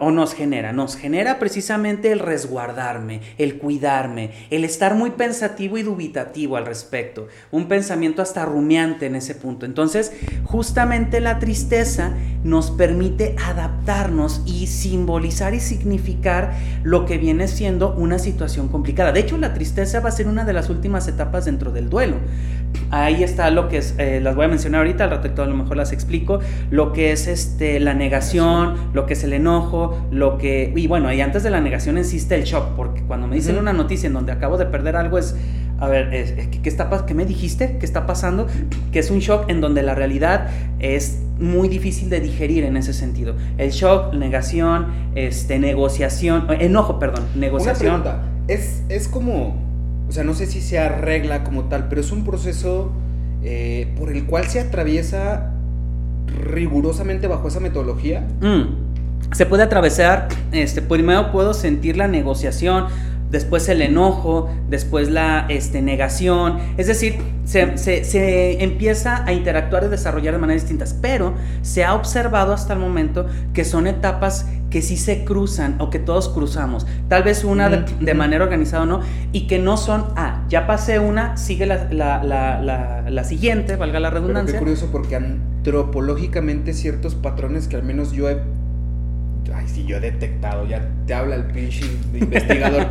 [0.00, 5.82] o nos genera, nos genera precisamente el resguardarme, el cuidarme, el estar muy pensativo y
[5.82, 9.64] dubitativo al respecto, un pensamiento hasta rumiante en ese punto.
[9.64, 10.12] Entonces,
[10.44, 18.18] justamente la tristeza nos permite adaptarnos y simbolizar y significar lo que viene siendo una
[18.18, 19.12] situación complicada.
[19.12, 22.16] De hecho, la tristeza va a ser una de las últimas etapas dentro del duelo.
[22.90, 25.54] Ahí está lo que es, eh, las voy a mencionar ahorita, al rato a lo
[25.54, 30.38] mejor las explico, lo que es este, la negación, lo que es el enojo, lo
[30.38, 30.72] que...
[30.74, 33.72] Y bueno, y antes de la negación existe el shock, porque cuando me dicen una
[33.72, 35.36] noticia en donde acabo de perder algo es,
[35.78, 37.76] a ver, ¿qué, está, ¿qué me dijiste?
[37.78, 38.46] ¿Qué está pasando?
[38.90, 42.92] Que es un shock en donde la realidad es muy difícil de digerir en ese
[42.92, 43.34] sentido.
[43.58, 47.94] El shock, negación, este, negociación, enojo, perdón, negociación.
[47.94, 49.70] Una pregunta, es, es como
[50.10, 52.90] o sea, no sé si se arregla como tal, pero es un proceso
[53.42, 55.52] eh, por el cual se atraviesa
[56.26, 58.26] rigurosamente bajo esa metodología.
[58.40, 59.32] Mm.
[59.32, 62.86] Se puede atravesar, este, primero puedo sentir la negociación,
[63.30, 66.58] después el enojo, después la este, negación.
[66.76, 71.94] Es decir, se, se, empieza a interactuar y desarrollar de maneras distintas, pero se ha
[71.94, 76.86] observado hasta el momento que son etapas que sí se cruzan o que todos cruzamos.
[77.08, 79.00] Tal vez una de, manera organizada o no,
[79.32, 83.98] y que no son, ah, ya pasé una, sigue la, la, la, la siguiente, valga
[83.98, 84.52] la redundancia.
[84.52, 88.38] Pero qué curioso porque antropológicamente ciertos patrones que al menos yo he...
[89.52, 92.86] Ay, sí, yo he detectado, ya te habla el pinche investigador.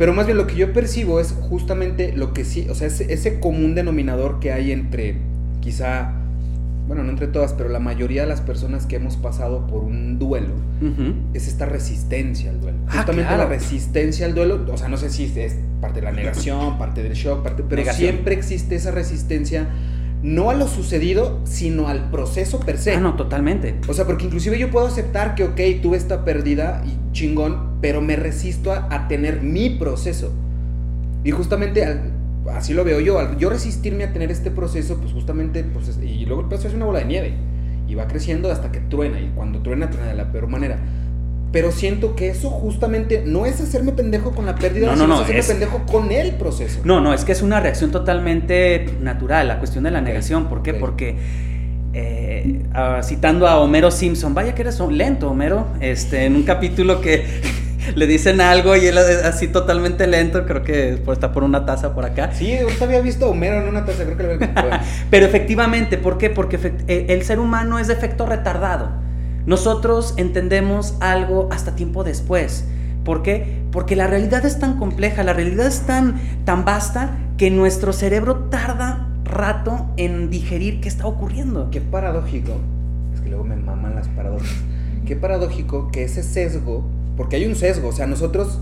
[0.00, 3.12] Pero más bien lo que yo percibo es justamente lo que sí, o sea, ese,
[3.12, 5.18] ese común denominador que hay entre
[5.60, 6.14] quizá
[6.86, 10.18] bueno, no entre todas, pero la mayoría de las personas que hemos pasado por un
[10.18, 10.54] duelo
[11.34, 12.78] es esta resistencia al duelo.
[12.88, 16.12] Ah, Justamente la resistencia al duelo, o sea, no sé si es parte de la
[16.12, 19.68] negación, parte del shock, parte, pero siempre existe esa resistencia
[20.22, 22.94] no a lo sucedido, sino al proceso per se.
[22.94, 23.76] Ah, no, totalmente.
[23.88, 28.00] O sea, porque inclusive yo puedo aceptar que, ok, tuve esta pérdida y chingón, pero
[28.00, 30.32] me resisto a, a tener mi proceso.
[31.24, 32.12] Y justamente al,
[32.52, 36.24] así lo veo yo, al yo resistirme a tener este proceso, pues justamente, pues, y
[36.26, 37.34] luego el proceso es una bola de nieve,
[37.88, 40.78] y va creciendo hasta que truena, y cuando truena, truena de la peor manera.
[41.52, 45.20] Pero siento que eso justamente no es hacerme pendejo con la pérdida, no, sino es
[45.22, 46.80] hacerme pendejo con el proceso.
[46.84, 50.48] No, no, es que es una reacción totalmente natural, la cuestión de la negación.
[50.48, 50.74] ¿Por qué?
[50.74, 51.16] Porque
[51.92, 57.00] eh, ah, citando a Homero Simpson, vaya que eres lento, Homero, este, en un capítulo
[57.00, 57.24] que
[57.96, 62.04] le dicen algo y él así totalmente lento, creo que está por una taza por
[62.04, 62.30] acá.
[62.32, 65.98] Sí, ahorita había visto a Homero en una taza, creo que le había Pero efectivamente,
[65.98, 66.30] ¿por qué?
[66.30, 69.09] Porque eh, el ser humano es de efecto retardado.
[69.46, 72.64] Nosotros entendemos algo hasta tiempo después.
[73.04, 73.62] ¿Por qué?
[73.72, 78.48] Porque la realidad es tan compleja, la realidad es tan, tan vasta que nuestro cerebro
[78.50, 81.70] tarda rato en digerir qué está ocurriendo.
[81.70, 82.52] Qué paradójico.
[83.14, 84.48] Es que luego me maman las paradojas.
[85.06, 86.84] Qué paradójico que ese sesgo
[87.20, 88.58] porque hay un sesgo, o sea, nosotros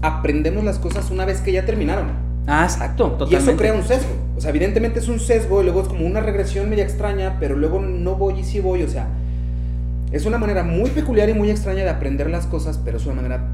[0.00, 2.06] aprendemos las cosas una vez que ya terminaron.
[2.46, 3.34] Ah, exacto, totalmente.
[3.34, 4.10] Y eso crea un sesgo.
[4.36, 7.56] O sea, evidentemente es un sesgo y luego es como una regresión media extraña, pero
[7.56, 9.08] luego no voy y sí voy, o sea,
[10.12, 13.14] es una manera muy peculiar y muy extraña de aprender las cosas, pero es una
[13.14, 13.48] manera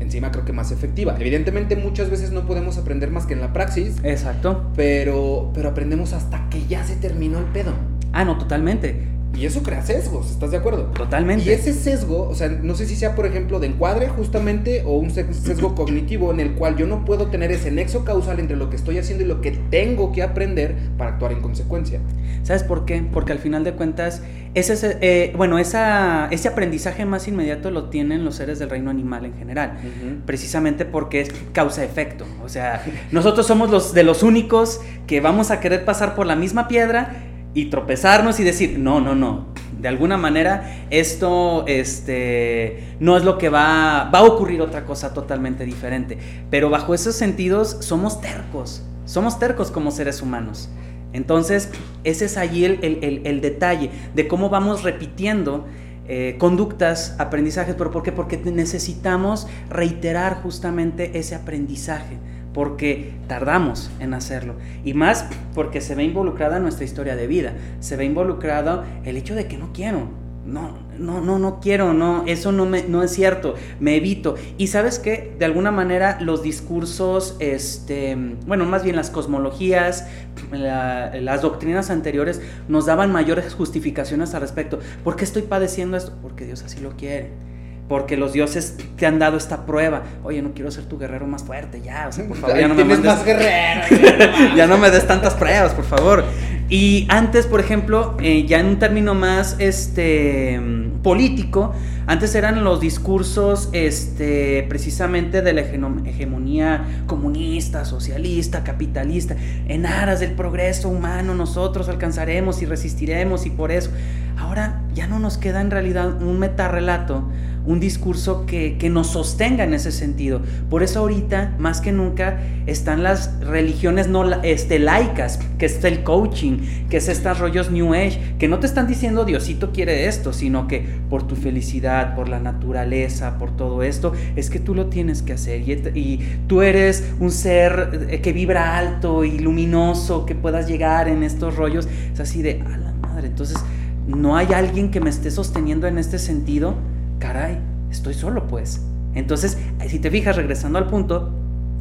[0.00, 1.16] encima creo que más efectiva.
[1.18, 3.96] Evidentemente muchas veces no podemos aprender más que en la praxis.
[4.02, 4.70] Exacto.
[4.76, 7.72] Pero, pero aprendemos hasta que ya se terminó el pedo.
[8.12, 9.15] Ah, no, totalmente.
[9.34, 10.84] Y eso crea sesgos, ¿estás de acuerdo?
[10.84, 11.44] Totalmente.
[11.44, 14.96] Y ese sesgo, o sea, no sé si sea, por ejemplo, de encuadre justamente o
[14.96, 18.70] un sesgo cognitivo en el cual yo no puedo tener ese nexo causal entre lo
[18.70, 22.00] que estoy haciendo y lo que tengo que aprender para actuar en consecuencia.
[22.44, 23.04] ¿Sabes por qué?
[23.12, 24.22] Porque al final de cuentas,
[24.54, 29.26] ese, eh, bueno, esa, ese aprendizaje más inmediato lo tienen los seres del reino animal
[29.26, 29.76] en general,
[30.24, 32.24] precisamente porque es causa-efecto.
[32.42, 36.36] O sea, nosotros somos los de los únicos que vamos a querer pasar por la
[36.36, 39.46] misma piedra y tropezarnos y decir, no, no, no,
[39.80, 45.14] de alguna manera esto este, no es lo que va, va a ocurrir otra cosa
[45.14, 46.18] totalmente diferente.
[46.50, 50.68] Pero bajo esos sentidos somos tercos, somos tercos como seres humanos.
[51.14, 51.70] Entonces,
[52.04, 55.64] ese es allí el, detalle de cómo vamos repitiendo
[56.08, 58.12] eh, conductas, aprendizajes, pero ¿por qué?
[58.12, 62.18] Porque necesitamos reiterar justamente ese aprendizaje
[62.56, 64.54] porque tardamos en hacerlo.
[64.82, 69.34] Y más porque se ve involucrada nuestra historia de vida, se ve involucrado el hecho
[69.34, 70.08] de que no quiero,
[70.46, 74.36] no, no, no, no quiero, no, eso no, me, no es cierto, me evito.
[74.56, 78.16] Y sabes que de alguna manera los discursos, este,
[78.46, 80.08] bueno, más bien las cosmologías,
[80.50, 84.78] las doctrinas anteriores nos daban mayores justificaciones al respecto.
[85.04, 86.14] ¿Por qué estoy padeciendo esto?
[86.22, 87.45] Porque Dios así lo quiere
[87.88, 90.02] porque los dioses te han dado esta prueba.
[90.24, 92.74] Oye, no quiero ser tu guerrero más fuerte, ya, o sea, por favor, ya no
[92.74, 93.06] me mandes...
[93.06, 93.82] más guerrero.
[94.56, 96.24] ya no me des tantas pruebas, por favor.
[96.68, 100.60] Y antes, por ejemplo, eh, ya en un término más este
[101.02, 101.72] político,
[102.08, 109.36] antes eran los discursos este precisamente de la hegemonía comunista, socialista, capitalista,
[109.68, 113.90] en aras del progreso humano nosotros alcanzaremos y resistiremos y por eso
[114.36, 117.28] ahora ya no nos queda en realidad un metarrelato
[117.66, 120.40] un discurso que, nos sostenga en ese sentido.
[120.70, 126.04] Por eso ahorita, más que nunca, están las religiones no este, laicas, que es el
[126.04, 130.32] coaching, que es estos rollos New Age, que no te están diciendo Diosito quiere esto,
[130.32, 134.86] sino que por tu felicidad, por la naturaleza, por todo esto, es que tú lo
[134.86, 135.68] tienes que hacer.
[135.68, 141.08] Y, y tú eres un ser eh, que vibra alto y luminoso, que puedas llegar
[141.08, 141.88] en estos rollos.
[142.12, 143.58] Es así de, a la madre, entonces
[144.06, 146.76] no hay alguien que me esté sosteniendo en este sentido
[147.18, 147.58] caray,
[147.90, 148.82] estoy solo pues.
[149.14, 151.32] Entonces, si te fijas, regresando al punto,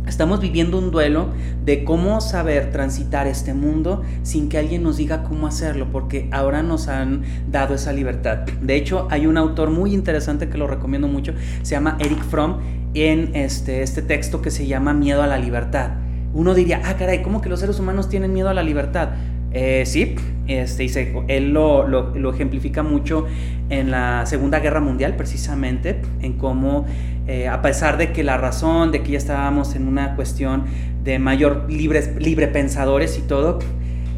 [0.08, 1.30] estamos viviendo un duelo
[1.64, 6.64] de cómo saber transitar este mundo sin que alguien nos diga cómo hacerlo, porque ahora
[6.64, 8.46] nos han dado esa libertad.
[8.62, 12.60] De hecho, hay un autor muy interesante que lo recomiendo mucho, se llama Eric Fromm,
[12.94, 15.92] en este, este texto que se llama Miedo a la Libertad.
[16.34, 19.10] Uno diría, ah, caray, ¿cómo que los seres humanos tienen miedo a la libertad?
[19.58, 20.16] Eh, sí,
[20.48, 20.92] este, y
[21.30, 23.26] él lo, lo, ejemplifica mucho
[23.70, 26.86] en la Segunda Guerra Mundial, precisamente, en cómo,
[27.26, 30.66] eh, a pesar de que la razón, de que ya estábamos en una cuestión
[31.06, 33.60] de mayor libres, libre pensadores y todo,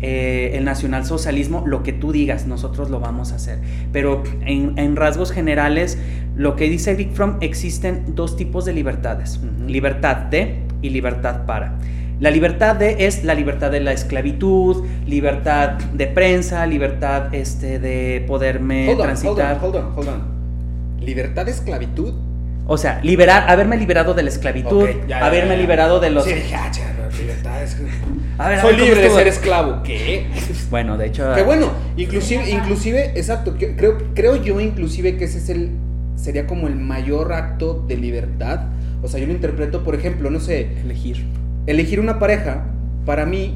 [0.02, 3.60] eh, el nacionalsocialismo, lo que tú digas, nosotros lo vamos a hacer.
[3.94, 6.00] Pero en, rasgos generales,
[6.36, 11.78] lo que dice Eric Fromm, existen dos tipos de libertades, libertad de y libertad para.
[12.20, 18.24] La libertad de es la libertad de la esclavitud, libertad de prensa, libertad este, de
[18.28, 19.60] poderme transitar.
[19.62, 20.24] Hold on, hold on,
[21.00, 22.16] ¿Libertad de esclavitud?
[22.66, 26.26] O sea, liberar, haberme liberado de la esclavitud, haberme liberado de los.
[26.26, 26.72] Sí, ya,
[27.20, 27.78] libertad es...
[28.40, 29.84] A ver, Soy libre de ser esclavo.
[29.84, 30.26] ¿Qué?
[30.72, 31.34] Bueno, de hecho.
[31.36, 35.70] Que bueno, inclusive, inclusive, exacto, creo, creo yo inclusive que ese es el.
[36.16, 38.62] sería como el mayor acto de libertad.
[39.04, 40.68] O sea, yo lo interpreto, por ejemplo, no sé.
[40.84, 41.26] Elegir
[41.68, 42.64] elegir una pareja,
[43.06, 43.56] para mí,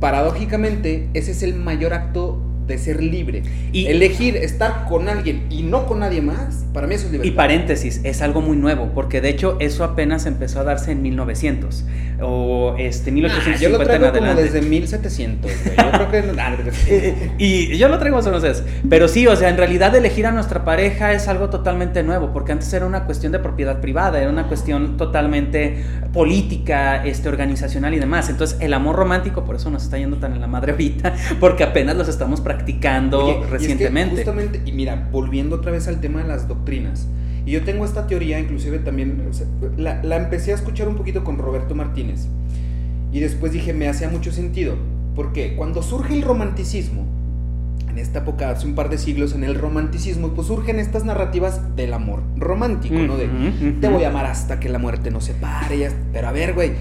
[0.00, 3.42] paradójicamente, ese es el mayor acto de ser libre.
[3.72, 7.32] Y elegir estar con alguien y no con nadie más, para mí eso es libertad.
[7.32, 11.02] Y paréntesis, es algo muy nuevo, porque de hecho eso apenas empezó a darse en
[11.02, 11.84] 1900
[12.22, 17.98] o este 1850 yo lo traigo como desde 1700, Yo creo que y yo lo
[17.98, 21.28] traigo más o menos pero sí, o sea, en realidad elegir a nuestra pareja es
[21.28, 25.82] algo totalmente nuevo, porque antes era una cuestión de propiedad privada, era una cuestión totalmente
[26.12, 28.28] política, este organizacional y demás.
[28.28, 31.64] Entonces, el amor romántico por eso nos está yendo tan en la madre ahorita, porque
[31.64, 34.14] apenas los estamos practicando practicando recientemente.
[34.14, 37.08] Y justamente, y mira, volviendo otra vez al tema de las doctrinas.
[37.46, 39.22] Y yo tengo esta teoría, inclusive también,
[39.76, 42.26] la, la empecé a escuchar un poquito con Roberto Martínez.
[43.12, 44.76] Y después dije, me hacía mucho sentido.
[45.14, 47.06] Porque cuando surge el romanticismo,
[47.88, 51.76] en esta época, hace un par de siglos, en el romanticismo, pues surgen estas narrativas
[51.76, 53.16] del amor romántico, ¿no?
[53.16, 53.28] De
[53.80, 55.90] te voy a amar hasta que la muerte nos separe.
[56.12, 56.72] Pero a ver, güey,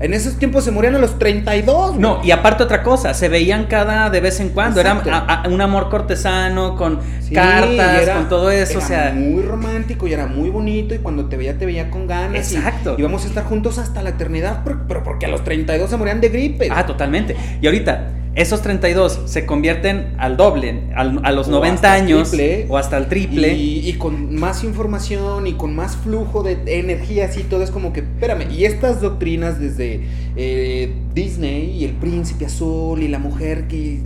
[0.00, 1.96] en esos tiempos se morían a los 32.
[1.96, 4.80] No, y aparte otra cosa, se veían cada de vez en cuando.
[4.80, 5.02] Era
[5.46, 7.00] un amor cortesano con
[7.34, 8.78] cartas, con todo eso.
[8.78, 10.94] Era o sea, muy romántico y era muy bonito.
[10.94, 12.52] Y cuando te veía, te veía con ganas.
[12.52, 12.94] Exacto.
[12.96, 16.20] Y íbamos a estar juntos hasta la eternidad, pero porque a los 32 se morían
[16.20, 16.68] de gripe.
[16.70, 17.36] Ah, totalmente.
[17.60, 22.32] Y ahorita, esos 32 se convierten al doble, a los 90 años
[22.68, 23.54] o hasta el triple.
[23.54, 28.00] Y, con más información y con más flujo de energías y todo es como que,
[28.00, 30.02] espérame, y estas doctrinas desde
[30.36, 34.00] eh, Disney y el príncipe azul y la mujer que...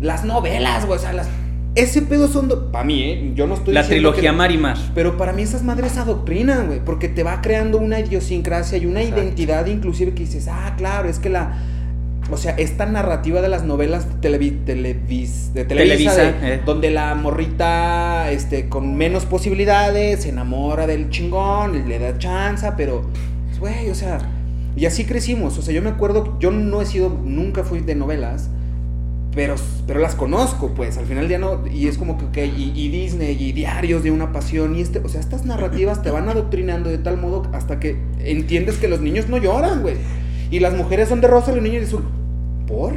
[0.00, 1.28] Las novelas, güey, o sea, las...
[1.74, 3.32] Ese pedo son, para mí, ¿eh?
[3.34, 4.76] Yo no estoy La trilogía Marimar.
[4.94, 9.02] Pero para mí esas madres adoctrinan, güey, porque te va creando una idiosincrasia y una
[9.02, 11.56] identidad inclusive que dices, ah, claro, es que la
[12.30, 14.64] o sea, esta narrativa de las novelas televis,
[15.54, 16.62] de Televisa, eh.
[16.64, 23.04] donde la morrita este, con menos posibilidades se enamora del chingón, le da chanza, pero,
[23.46, 24.18] pues, güey, o sea,
[24.76, 25.58] y así crecimos.
[25.58, 28.48] O sea, yo me acuerdo, yo no he sido, nunca fui de novelas,
[29.34, 29.56] pero,
[29.86, 32.88] pero las conozco, pues, al final ya no, y es como que, ok, y, y,
[32.88, 36.88] Disney, y diarios de una pasión, y este, o sea, estas narrativas te van adoctrinando
[36.88, 39.96] de tal modo hasta que entiendes que los niños no lloran, güey.
[40.52, 42.04] Y las mujeres son de rosa y los niños de azul.
[42.68, 42.92] ¿Por?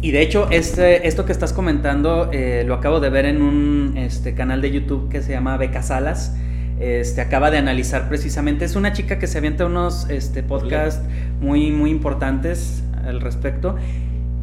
[0.00, 3.98] Y de hecho, este, esto que estás comentando eh, lo acabo de ver en un
[3.98, 6.34] este, canal de YouTube que se llama Beca Salas.
[6.80, 8.64] Este, acaba de analizar precisamente.
[8.64, 11.02] Es una chica que se avienta unos este, podcasts
[11.38, 13.76] muy, muy importantes al respecto.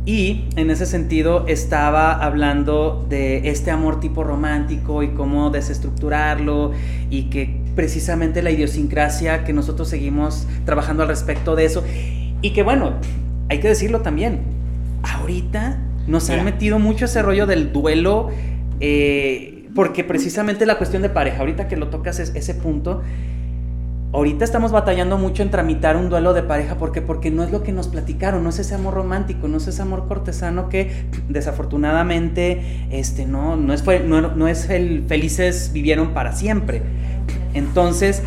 [0.06, 6.72] Y en ese sentido estaba hablando de este amor tipo romántico y cómo desestructurarlo
[7.10, 11.84] y que precisamente la idiosincrasia que nosotros seguimos trabajando al respecto de eso.
[12.43, 12.91] Y que bueno,
[13.49, 14.41] hay que decirlo también,
[15.01, 18.29] ahorita nos han metido mucho ese rollo del duelo,
[18.82, 23.01] eh, porque precisamente la cuestión de pareja, ahorita que lo tocas es ese punto,
[24.12, 27.63] ahorita estamos batallando mucho en tramitar un duelo de pareja, porque porque no es lo
[27.63, 32.88] que nos platicaron, no es ese amor romántico, no es ese amor cortesano que desafortunadamente
[32.91, 36.82] este no no es no, no es el felices vivieron para siempre.
[37.53, 38.21] Entonces,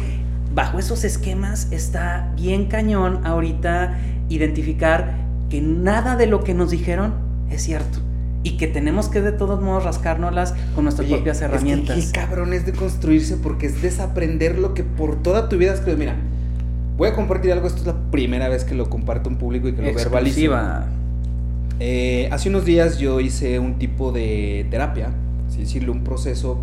[0.56, 3.98] bajo esos esquemas está bien cañón ahorita
[4.30, 5.14] identificar
[5.50, 7.12] que nada de lo que nos dijeron
[7.50, 7.98] es cierto.
[8.42, 11.98] Y que tenemos que de todos modos rascárnoslas con nuestras propias herramientas.
[11.98, 15.72] Es que, cabrón es de construirse porque es desaprender lo que por toda tu vida
[15.72, 15.98] has creído.
[15.98, 16.16] Mira,
[16.96, 17.66] voy a compartir algo.
[17.66, 20.56] Esto es la primera vez que lo comparto en público y que lo verbalizo.
[21.80, 25.10] Eh, hace unos días yo hice un tipo de terapia,
[25.48, 26.58] así decirlo, un proceso,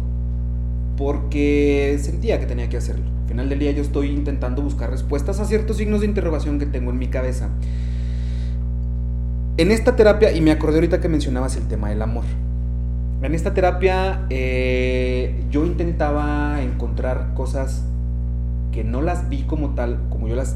[0.98, 3.14] porque sentía que tenía que hacerlo.
[3.34, 6.68] Al final del día yo estoy intentando buscar respuestas a ciertos signos de interrogación que
[6.68, 7.50] tengo en mi cabeza.
[9.58, 12.26] En esta terapia, y me acordé ahorita que mencionabas el tema del amor.
[13.24, 17.84] En esta terapia eh, yo intentaba encontrar cosas
[18.72, 20.56] que no las vi como tal, como yo las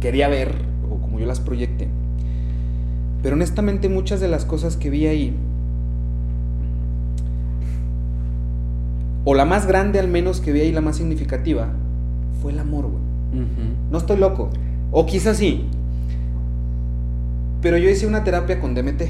[0.00, 0.54] quería ver
[0.90, 1.88] o como yo las proyecté.
[3.22, 5.36] Pero honestamente muchas de las cosas que vi ahí,
[9.24, 11.68] o la más grande al menos que vi ahí, la más significativa,
[12.42, 13.44] fue el amor, güey.
[13.90, 14.50] No estoy loco.
[14.92, 15.64] O quizás sí.
[17.62, 19.02] Pero yo hice una terapia con DMT.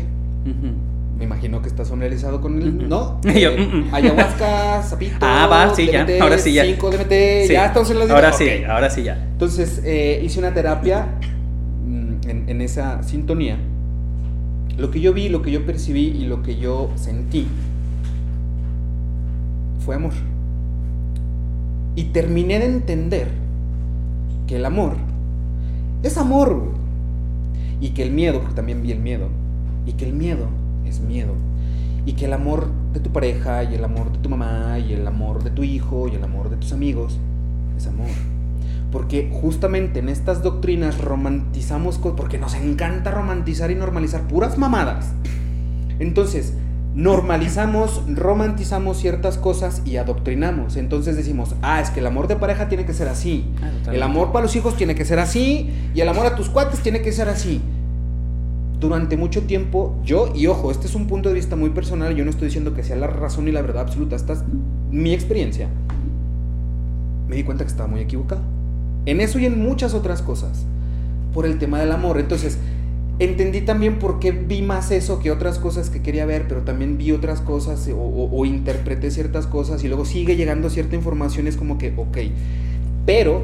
[1.19, 3.21] Me imagino que estás familiarizado con él, ¿no?
[3.25, 5.15] Yo, Eh, ayahuasca, sapito.
[5.21, 6.05] Ah, va, sí, ya.
[6.05, 6.65] DMT, Ahora sí, ya.
[6.65, 7.53] 5 DMT, Sí.
[7.53, 9.25] ya estamos en las Ahora sí, ahora sí ya.
[9.33, 11.07] Entonces eh, hice una terapia
[11.87, 13.59] mm, en, en esa sintonía.
[14.77, 17.47] Lo que yo vi, lo que yo percibí y lo que yo sentí
[19.85, 20.12] fue amor.
[21.97, 23.28] Y terminé de entender
[24.47, 24.95] que el amor
[26.03, 26.72] es amor.
[27.80, 29.28] Y que el miedo, porque también vi el miedo,
[29.87, 30.49] y que el miedo
[30.87, 31.35] es miedo.
[32.07, 35.07] Y que el amor de tu pareja, y el amor de tu mamá, y el
[35.07, 37.18] amor de tu hijo, y el amor de tus amigos,
[37.76, 38.09] es amor.
[38.91, 45.12] Porque justamente en estas doctrinas romantizamos porque nos encanta romantizar y normalizar puras mamadas.
[45.99, 46.55] Entonces,
[46.95, 50.76] normalizamos, romantizamos ciertas cosas y adoctrinamos.
[50.76, 53.45] Entonces decimos, ah, es que el amor de pareja tiene que ser así.
[53.62, 53.92] Ah.
[53.92, 55.70] El amor para los hijos tiene que ser así.
[55.95, 57.61] Y el amor a tus cuates tiene que ser así.
[58.78, 62.24] Durante mucho tiempo, yo, y ojo, este es un punto de vista muy personal, yo
[62.24, 64.45] no estoy diciendo que sea la razón y la verdad absoluta, esta es
[64.90, 65.68] mi experiencia.
[67.28, 68.42] Me di cuenta que estaba muy equivocado.
[69.07, 70.66] En eso y en muchas otras cosas.
[71.32, 72.20] Por el tema del amor.
[72.20, 72.59] Entonces,
[73.19, 76.99] entendí también por qué vi más eso que otras cosas que quería ver, pero también
[76.99, 81.47] vi otras cosas o, o- o interpreté ciertas cosas y luego sigue llegando cierta información.
[81.47, 82.19] Es como que, ok.
[83.07, 83.43] Pero,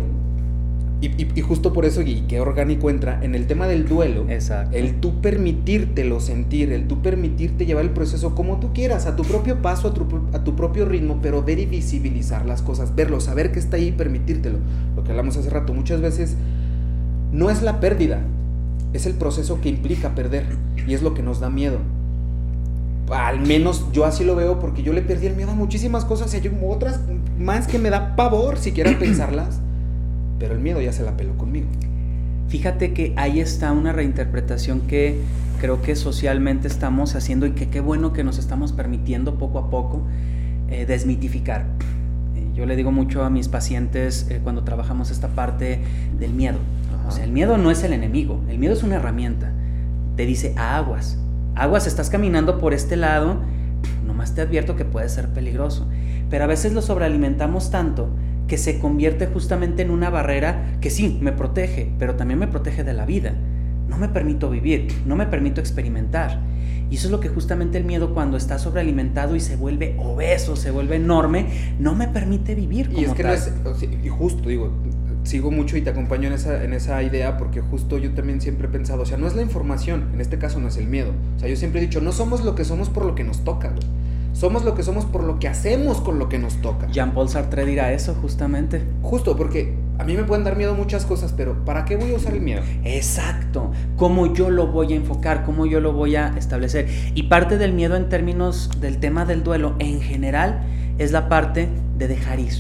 [1.01, 4.27] y, y- y justo por eso, y qué orgánico entra, en el tema del duelo,
[4.29, 4.77] Exacto.
[4.77, 9.23] el tú permitírtelo sentir, el tú permitirte llevar el proceso como tú quieras, a tu
[9.23, 13.21] propio paso, a tu, a tu propio ritmo, pero ver y visibilizar las cosas, verlo,
[13.21, 14.59] saber que está ahí y permitírtelo.
[14.97, 16.37] Lo que hablamos hace rato, muchas veces
[17.33, 18.21] no es la pérdida,
[18.93, 20.47] es el proceso que implica perder
[20.87, 21.79] y es lo que nos da miedo.
[23.11, 26.33] Al menos yo así lo veo porque yo le perdí el miedo a muchísimas cosas
[26.33, 27.01] y hay otras
[27.39, 29.61] más que me da pavor siquiera pensarlas,
[30.39, 31.67] pero el miedo ya se la peló conmigo.
[32.49, 35.21] Fíjate que ahí está una reinterpretación que
[35.61, 39.71] creo que socialmente estamos haciendo y que qué bueno que nos estamos permitiendo poco a
[39.71, 40.03] poco
[40.69, 41.67] eh, desmitificar.
[42.35, 45.81] Eh, yo le digo mucho a mis pacientes eh, cuando trabajamos esta parte
[46.19, 46.59] del miedo.
[47.11, 49.51] O sea, el miedo no es el enemigo, el miedo es una herramienta.
[50.15, 51.19] Te dice aguas,
[51.57, 53.41] aguas, estás caminando por este lado,
[54.07, 55.89] nomás te advierto que puede ser peligroso.
[56.31, 58.11] Pero a veces lo sobrealimentamos tanto
[58.47, 62.85] que se convierte justamente en una barrera que sí, me protege, pero también me protege
[62.85, 63.33] de la vida.
[63.91, 66.41] No me permito vivir, no me permito experimentar.
[66.91, 70.55] Y eso es lo que justamente el miedo cuando está sobrealimentado y se vuelve obeso,
[70.55, 71.47] se vuelve enorme,
[71.79, 73.39] no me permite vivir como Y es que no tal.
[73.39, 74.73] es, o sea, y justo, digo,
[75.25, 78.69] sigo mucho y te acompaño en esa, en esa idea porque justo yo también siempre
[78.69, 81.13] he pensado, o sea, no es la información, en este caso no es el miedo.
[81.37, 83.43] O sea, yo siempre he dicho, no somos lo que somos por lo que nos
[83.45, 83.83] toca, güey.
[84.33, 86.87] Somos lo que somos por lo que hacemos con lo que nos toca.
[86.87, 88.81] Jean-Paul Sartre dirá eso justamente.
[89.03, 92.17] Justo, porque a mí me pueden dar miedo muchas cosas, pero ¿para qué voy a
[92.17, 92.63] usar el miedo?
[92.85, 96.89] Exacto, cómo yo lo voy a enfocar, cómo yo lo voy a establecer.
[97.15, 100.63] Y parte del miedo en términos del tema del duelo en general
[100.97, 102.55] es la parte de dejar ir.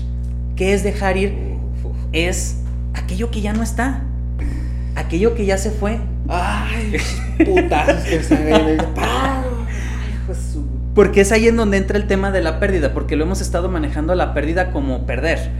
[0.54, 1.32] ¿Qué es dejar ir?
[1.78, 1.96] Uf, uf.
[2.12, 2.58] Es
[2.92, 4.02] aquello que ya no está,
[4.94, 5.98] aquello que ya se fue.
[6.28, 6.98] Ay,
[7.42, 8.04] putas
[10.94, 13.70] Porque es ahí en donde entra el tema de la pérdida, porque lo hemos estado
[13.70, 15.50] manejando la pérdida como perder,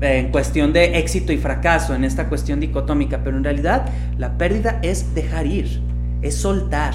[0.00, 3.86] en cuestión de éxito y fracaso, en esta cuestión dicotómica, pero en realidad
[4.18, 5.80] la pérdida es dejar ir,
[6.22, 6.94] es soltar,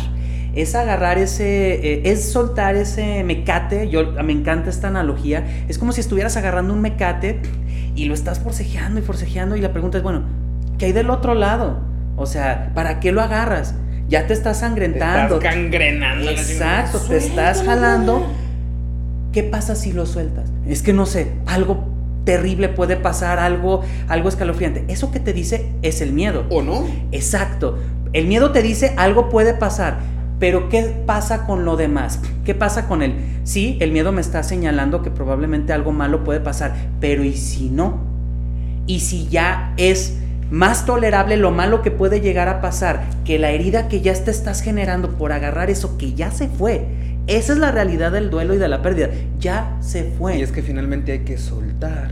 [0.56, 5.92] es agarrar ese, eh, es soltar ese mecate, yo me encanta esta analogía, es como
[5.92, 7.42] si estuvieras agarrando un mecate
[7.96, 10.24] y lo estás forcejeando y forcejeando y la pregunta es, bueno,
[10.78, 11.80] ¿qué hay del otro lado?
[12.18, 13.76] O sea, ¿para qué lo agarras?
[14.08, 15.38] Ya te estás Te sangrentando.
[15.38, 16.30] estás gangrenando.
[16.30, 18.26] Exacto, te estás jalando.
[19.32, 20.50] ¿Qué pasa si lo sueltas?
[20.68, 21.95] Es que no sé, algo
[22.26, 24.84] terrible puede pasar, algo, algo escalofriante.
[24.88, 26.46] Eso que te dice es el miedo.
[26.50, 26.86] ¿O no?
[27.12, 27.78] Exacto.
[28.12, 30.00] El miedo te dice algo puede pasar,
[30.40, 32.20] pero ¿qué pasa con lo demás?
[32.44, 33.16] ¿Qué pasa con él?
[33.44, 37.70] Sí, el miedo me está señalando que probablemente algo malo puede pasar, pero ¿y si
[37.70, 38.00] no?
[38.88, 40.18] ¿Y si ya es
[40.52, 44.32] más tolerable lo malo que puede llegar a pasar que la herida que ya te
[44.32, 46.86] estás generando por agarrar eso que ya se fue?
[47.28, 49.10] Esa es la realidad del duelo y de la pérdida.
[49.40, 50.38] Ya se fue.
[50.38, 52.12] Y es que finalmente hay que soltar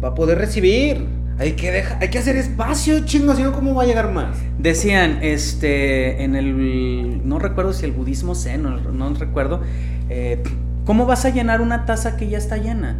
[0.00, 1.06] para poder recibir.
[1.38, 4.38] Hay que dejar, hay que hacer espacio, chingo, si no, ¿cómo va a llegar más?
[4.58, 9.60] Decían, este, en el, no recuerdo si el budismo zen, no, no recuerdo,
[10.08, 10.42] eh,
[10.86, 12.96] ¿cómo vas a llenar una taza que ya está llena?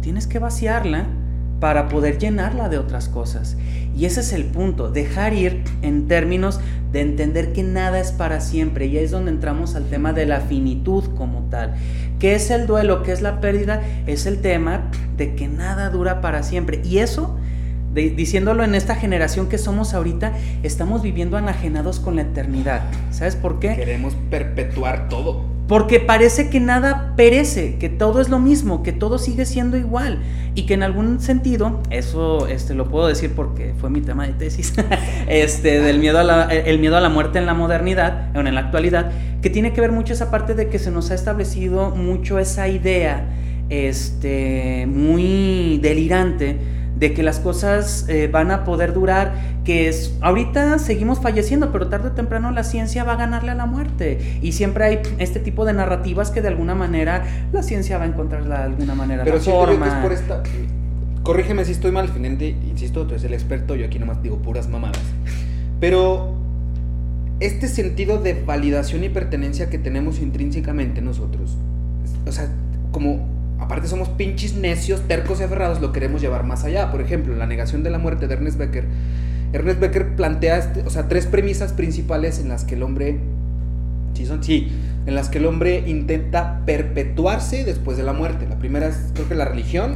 [0.00, 1.06] Tienes que vaciarla
[1.62, 3.56] para poder llenarla de otras cosas.
[3.96, 6.58] Y ese es el punto, dejar ir en términos
[6.90, 8.86] de entender que nada es para siempre.
[8.86, 11.74] Y ahí es donde entramos al tema de la finitud como tal.
[12.18, 13.04] ¿Qué es el duelo?
[13.04, 13.80] ¿Qué es la pérdida?
[14.08, 16.80] Es el tema de que nada dura para siempre.
[16.82, 17.38] Y eso,
[17.94, 20.32] diciéndolo en esta generación que somos ahorita,
[20.64, 22.82] estamos viviendo anajenados con la eternidad.
[23.12, 23.76] ¿Sabes por qué?
[23.76, 25.51] Queremos perpetuar todo.
[25.68, 30.18] Porque parece que nada perece, que todo es lo mismo, que todo sigue siendo igual.
[30.54, 34.34] Y que en algún sentido, eso este, lo puedo decir porque fue mi tema de
[34.34, 34.74] tesis,
[35.28, 38.60] este, del miedo a la, el miedo a la muerte en la modernidad, en la
[38.60, 42.38] actualidad, que tiene que ver mucho esa parte de que se nos ha establecido mucho
[42.38, 43.24] esa idea
[43.70, 46.58] este, muy delirante
[47.02, 49.34] de que las cosas eh, van a poder durar,
[49.64, 53.56] que es, ahorita seguimos falleciendo, pero tarde o temprano la ciencia va a ganarle a
[53.56, 54.38] la muerte.
[54.40, 58.06] Y siempre hay este tipo de narrativas que de alguna manera la ciencia va a
[58.06, 59.84] encontrar de alguna manera pero la forma.
[59.84, 60.42] Que es por esta...
[61.24, 64.68] Corrígeme si estoy mal, finalmente, insisto, tú eres el experto, yo aquí nomás digo puras
[64.68, 65.02] mamadas.
[65.80, 66.36] Pero
[67.40, 71.58] este sentido de validación y pertenencia que tenemos intrínsecamente nosotros,
[72.28, 72.46] o sea,
[72.92, 73.26] como
[73.62, 76.90] aparte somos pinches necios, tercos y aferrados, lo queremos llevar más allá.
[76.90, 78.84] Por ejemplo, la negación de la muerte de Ernest Becker.
[79.52, 83.18] Ernest Becker plantea, este, o sea, tres premisas principales en las que el hombre,
[84.14, 84.72] sí son, sí,
[85.06, 88.46] en las que el hombre intenta perpetuarse después de la muerte.
[88.48, 89.94] La primera es, creo que la religión,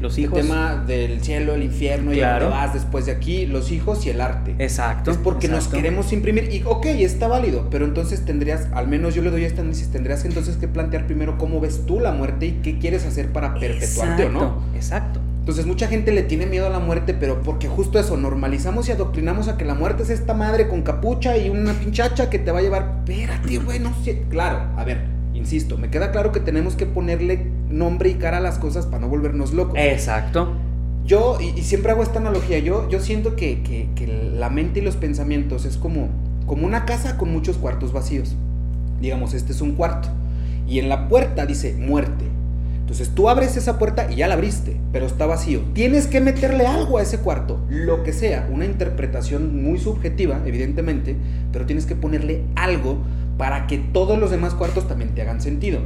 [0.00, 0.38] los hijos.
[0.38, 4.10] El tema del cielo, el infierno y a vas después de aquí, los hijos y
[4.10, 4.54] el arte.
[4.58, 5.10] Exacto.
[5.10, 9.22] Es porque nos queremos imprimir y ok, está válido, pero entonces tendrías, al menos yo
[9.22, 12.52] le doy esta análisis, tendrías entonces que plantear primero cómo ves tú la muerte y
[12.62, 14.62] qué quieres hacer para perpetuarte o no.
[14.74, 15.20] Exacto.
[15.46, 18.92] Entonces mucha gente le tiene miedo a la muerte, pero porque justo eso, normalizamos y
[18.92, 22.50] adoctrinamos a que la muerte es esta madre con capucha y una pinchacha que te
[22.50, 26.74] va a llevar, espérate, bueno, sí, claro, a ver, insisto, me queda claro que tenemos
[26.74, 29.78] que ponerle nombre y cara a las cosas para no volvernos locos.
[29.78, 30.52] Exacto.
[31.04, 33.88] Yo, y, siempre hago esta analogía, yo, yo siento que,
[34.34, 36.08] la mente y los pensamientos es como,
[36.46, 38.34] como una casa con muchos cuartos vacíos.
[39.00, 40.08] Digamos, este es un cuarto.
[40.66, 42.24] Y en la puerta dice muerte.
[42.80, 45.60] Entonces tú abres esa puerta y ya la abriste, pero está vacío.
[45.74, 51.16] Tienes que meterle algo a ese cuarto, lo que sea, una interpretación muy subjetiva, evidentemente,
[51.52, 52.98] pero tienes que ponerle algo
[53.38, 55.80] para que todos los demás cuartos también te hagan sentido.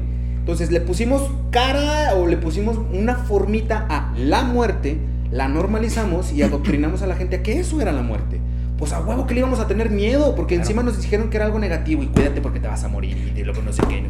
[0.50, 4.98] Entonces le pusimos cara o le pusimos una formita a la muerte,
[5.30, 8.40] la normalizamos y adoctrinamos a la gente a que eso era la muerte.
[8.76, 11.46] Pues a huevo que le íbamos a tener miedo, porque encima nos dijeron que era
[11.46, 13.82] algo negativo y cuídate porque te vas a morir y de lo que no sé
[13.88, 14.02] qué.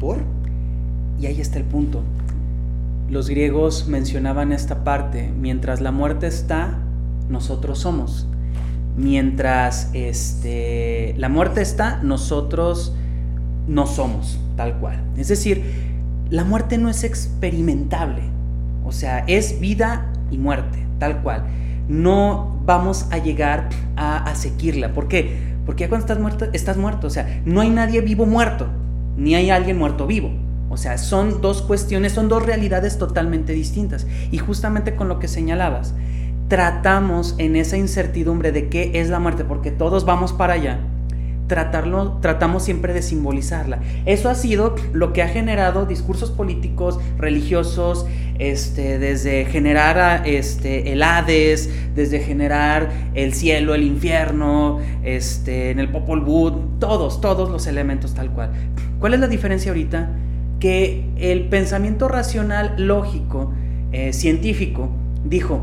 [0.00, 0.20] ¿Por?
[1.20, 2.02] Y ahí está el punto.
[3.10, 6.78] Los griegos mencionaban esta parte, mientras la muerte está,
[7.28, 8.26] nosotros somos
[8.96, 12.94] mientras este, la muerte está, nosotros
[13.68, 15.02] no somos tal cual.
[15.16, 15.62] Es decir,
[16.30, 18.22] la muerte no es experimentable,
[18.84, 21.44] o sea, es vida y muerte, tal cual.
[21.88, 24.92] No vamos a llegar a, a seguirla.
[24.92, 25.54] ¿Por qué?
[25.64, 27.06] Porque ya cuando estás muerto, estás muerto.
[27.06, 28.68] O sea, no hay nadie vivo muerto,
[29.16, 30.30] ni hay alguien muerto vivo.
[30.68, 34.06] O sea, son dos cuestiones, son dos realidades totalmente distintas.
[34.30, 35.94] Y justamente con lo que señalabas,
[36.48, 40.80] tratamos en esa incertidumbre de qué es la muerte, porque todos vamos para allá,
[41.46, 43.80] tratarlo, tratamos siempre de simbolizarla.
[44.04, 48.06] Eso ha sido lo que ha generado discursos políticos, religiosos,
[48.38, 55.90] este, desde generar este, el Hades, desde generar el cielo, el infierno, este, en el
[55.90, 58.50] Popol Vuh, todos, todos los elementos tal cual.
[58.98, 60.10] ¿Cuál es la diferencia ahorita?
[60.60, 63.52] Que el pensamiento racional, lógico,
[63.92, 64.90] eh, científico,
[65.24, 65.60] dijo,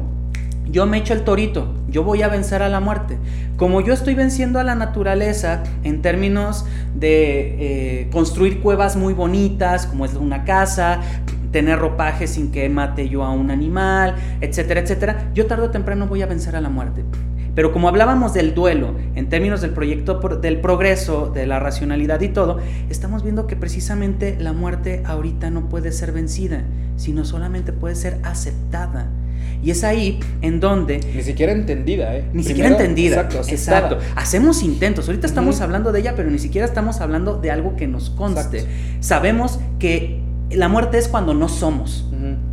[0.69, 3.17] yo me echo el torito, yo voy a vencer a la muerte.
[3.57, 9.85] Como yo estoy venciendo a la naturaleza en términos de eh, construir cuevas muy bonitas,
[9.85, 11.01] como es una casa,
[11.51, 16.07] tener ropaje sin que mate yo a un animal, etcétera, etcétera, yo tarde o temprano
[16.07, 17.03] voy a vencer a la muerte.
[17.55, 22.29] Pero como hablábamos del duelo en términos del proyecto del progreso, de la racionalidad y
[22.29, 22.59] todo,
[22.89, 26.63] estamos viendo que precisamente la muerte ahorita no puede ser vencida,
[26.95, 29.07] sino solamente puede ser aceptada.
[29.63, 30.99] Y es ahí en donde...
[31.15, 32.25] Ni siquiera entendida, ¿eh?
[32.33, 33.21] Ni siquiera entendida.
[33.21, 33.97] Exacto, exacto.
[34.15, 35.07] Hacemos intentos.
[35.07, 38.65] Ahorita estamos hablando de ella, pero ni siquiera estamos hablando de algo que nos conste.
[38.99, 40.19] Sabemos que
[40.51, 42.05] la muerte es cuando no somos.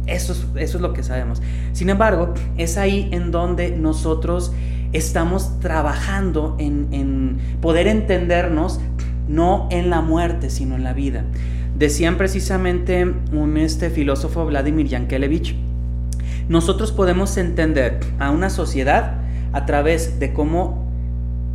[0.06, 1.42] eso, es, eso es lo que sabemos.
[1.72, 4.52] Sin embargo, es ahí en donde nosotros
[4.92, 8.80] estamos trabajando en, en poder entendernos
[9.28, 11.24] no en la muerte, sino en la vida.
[11.78, 15.54] Decían precisamente un este filósofo Vladimir Yankelevich,
[16.50, 19.18] nosotros podemos entender a una sociedad
[19.52, 20.84] a través de cómo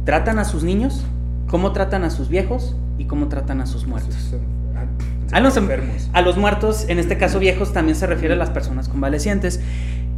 [0.05, 1.03] tratan a sus niños,
[1.49, 4.15] cómo tratan a sus viejos y cómo tratan a sus muertos.
[5.33, 5.57] A los,
[6.13, 9.59] a los muertos, en este caso viejos, también se refiere a las personas convalecientes.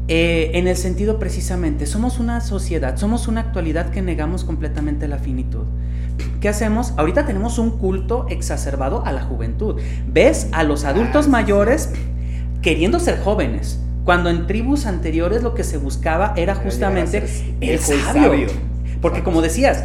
[0.10, 5.18] Eh, en el sentido precisamente, somos una sociedad, somos una actualidad que negamos completamente la
[5.18, 5.64] finitud.
[6.40, 6.94] ¿Qué hacemos?
[6.98, 9.82] Ahorita tenemos un culto exacerbado a la juventud.
[10.08, 11.94] ¿Ves a los adultos Ah, mayores
[12.62, 13.80] queriendo ser jóvenes?
[14.08, 17.26] Cuando en tribus anteriores lo que se buscaba era justamente
[17.60, 18.24] el sabio.
[18.24, 18.48] sabio.
[19.02, 19.84] Porque como decías,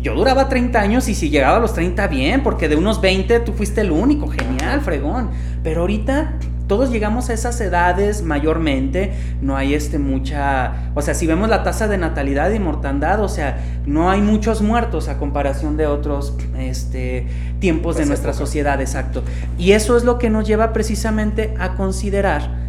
[0.00, 3.40] yo duraba 30 años y si llegaba a los 30 bien, porque de unos 20
[3.40, 5.30] tú fuiste el único, genial, fregón.
[5.64, 6.34] Pero ahorita
[6.68, 9.12] todos llegamos a esas edades mayormente,
[9.42, 13.28] no hay este mucha, o sea, si vemos la tasa de natalidad y mortandad, o
[13.28, 17.26] sea, no hay muchos muertos a comparación de otros este,
[17.58, 19.24] tiempos de Pues nuestra sociedad, exacto.
[19.58, 22.62] Y eso es lo que nos lleva precisamente a considerar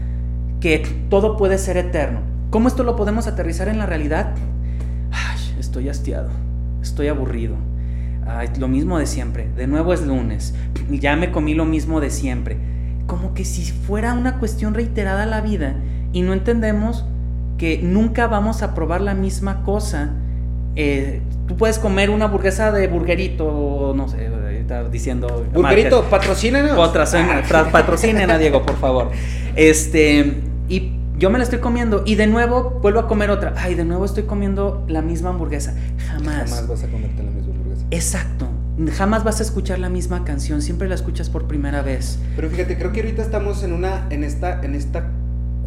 [0.65, 0.79] que
[1.11, 2.21] todo puede ser eterno.
[2.49, 4.33] ¿Cómo esto lo podemos aterrizar en la realidad?
[5.11, 6.31] Ay, estoy hastiado,
[6.81, 7.53] estoy aburrido.
[8.25, 9.47] Ay, lo mismo de siempre.
[9.55, 10.55] De nuevo es lunes.
[10.89, 12.57] Ya me comí lo mismo de siempre.
[13.05, 15.75] Como que si fuera una cuestión reiterada la vida
[16.13, 17.05] y no entendemos
[17.59, 20.13] que nunca vamos a probar la misma cosa.
[20.75, 25.45] Eh, tú puedes comer una hamburguesa de burgerito, o no sé, está diciendo.
[25.53, 26.09] Burgerito, marcas.
[26.19, 26.71] patrocínanos.
[26.75, 29.11] Patrocina- pra- patrocinen a Diego, por favor.
[29.55, 33.53] Este, y yo me la estoy comiendo y de nuevo vuelvo a comer otra.
[33.57, 35.73] Ay, de nuevo estoy comiendo la misma hamburguesa.
[36.07, 36.49] Jamás.
[36.49, 37.85] Jamás vas a comerte la misma hamburguesa.
[37.91, 38.47] Exacto.
[38.97, 42.19] Jamás vas a escuchar la misma canción, siempre la escuchas por primera vez.
[42.35, 45.11] Pero fíjate, creo que ahorita estamos en una, en esta, en esta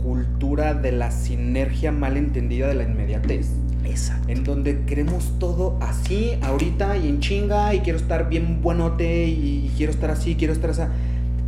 [0.02, 3.48] cultura de la sinergia mal entendida de la inmediatez.
[3.84, 4.28] Exacto.
[4.28, 9.72] En donde queremos todo así, ahorita y en chinga, y quiero estar bien buenote, y
[9.76, 10.82] quiero estar así, quiero estar así.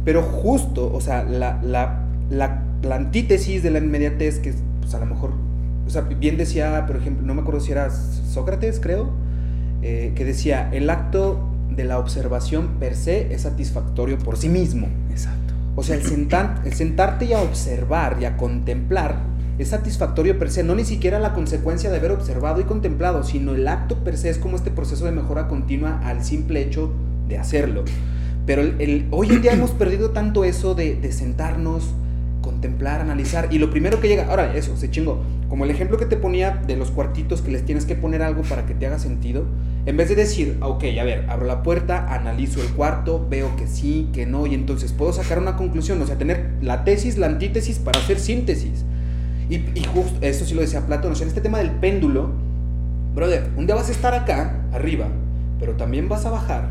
[0.05, 4.99] Pero justo, o sea, la, la, la, la antítesis de la inmediatez, que pues a
[5.01, 5.33] lo mejor,
[5.87, 9.11] o sea, bien decía, por ejemplo, no me acuerdo si era Sócrates, creo,
[9.83, 14.89] eh, que decía, el acto de la observación per se es satisfactorio por sí mismo.
[15.11, 15.55] Exacto.
[15.77, 19.17] O sea, el, sentar- el sentarte y a observar y a contemplar
[19.59, 23.55] es satisfactorio per se, no ni siquiera la consecuencia de haber observado y contemplado, sino
[23.55, 26.91] el acto per se es como este proceso de mejora continua al simple hecho
[27.29, 27.85] de hacerlo.
[28.47, 31.95] Pero el, el- hoy en día hemos perdido tanto eso de, de sentarnos,
[32.43, 36.07] contemplar, analizar, y lo primero que llega, ahora eso, se chingó, como el ejemplo que
[36.07, 38.99] te ponía de los cuartitos que les tienes que poner algo para que te haga
[38.99, 39.45] sentido,
[39.87, 43.57] en vez de decir, "Ah, ok, a ver, abro la puerta, analizo el cuarto, veo
[43.57, 47.19] que sí, que no, y entonces puedo sacar una conclusión, o sea, tener la tesis,
[47.19, 48.85] la antítesis para hacer síntesis.
[49.49, 52.31] Y, y justo, eso sí lo decía Platón, o sea, en este tema del péndulo,
[53.15, 55.09] brother, un día vas a estar acá, arriba,
[55.59, 56.69] pero también vas a bajar,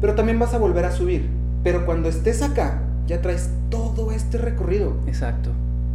[0.00, 1.28] pero también vas a volver a subir.
[1.62, 4.96] Pero cuando estés acá, ya traes todo este recorrido.
[5.06, 5.50] Exacto.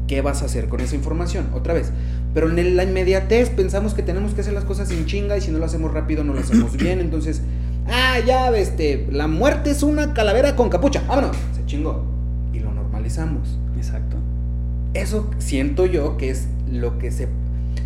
[0.08, 1.50] ¿Qué vas a hacer con esa información?
[1.54, 1.92] Otra vez.
[2.34, 5.52] Pero en la inmediatez pensamos que tenemos que hacer las cosas sin chinga y si
[5.52, 7.00] no lo hacemos rápido no lo hacemos bien.
[7.00, 7.42] Entonces,
[7.88, 11.04] ah, ya, este, la muerte es una calavera con capucha.
[11.08, 11.38] Vámonos.
[11.56, 12.06] Se chingó.
[12.54, 13.60] Y lo normalizamos.
[13.78, 14.18] Exacto.
[14.94, 17.28] Eso siento yo que es lo que se...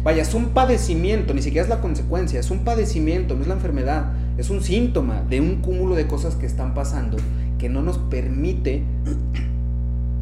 [0.04, 3.54] Vaya, es un padecimiento, ni siquiera es la consecuencia, es un padecimiento, no es la
[3.54, 7.18] enfermedad, es un síntoma de un cúmulo de cosas que están pasando
[7.64, 8.84] que no nos permite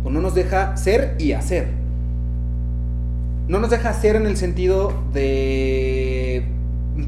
[0.03, 1.69] o no nos deja ser y hacer.
[3.47, 6.43] No nos deja hacer en el sentido de,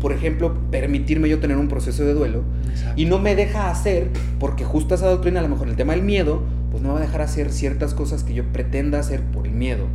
[0.02, 3.00] por ejemplo, permitirme yo tener un proceso de duelo, Exacto.
[3.00, 4.10] y no me deja hacer,
[4.40, 7.00] porque justo esa doctrina, a lo mejor el tema del miedo, pues no me va
[7.02, 9.86] a dejar hacer ciertas cosas que yo pretenda hacer por el miedo.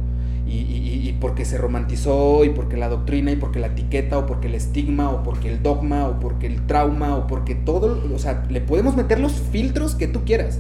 [0.49, 4.27] Y, y- y porque se romantizó, y porque la doctrina, y porque la etiqueta, o
[4.27, 8.19] porque el estigma, o porque el dogma, o porque el trauma, o porque todo, o
[8.19, 10.59] sea, le podemos meter los filtros que tú quieras,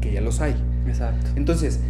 [0.00, 0.54] que ya los hay.
[0.86, 1.26] Exacto.
[1.36, 1.80] Entonces,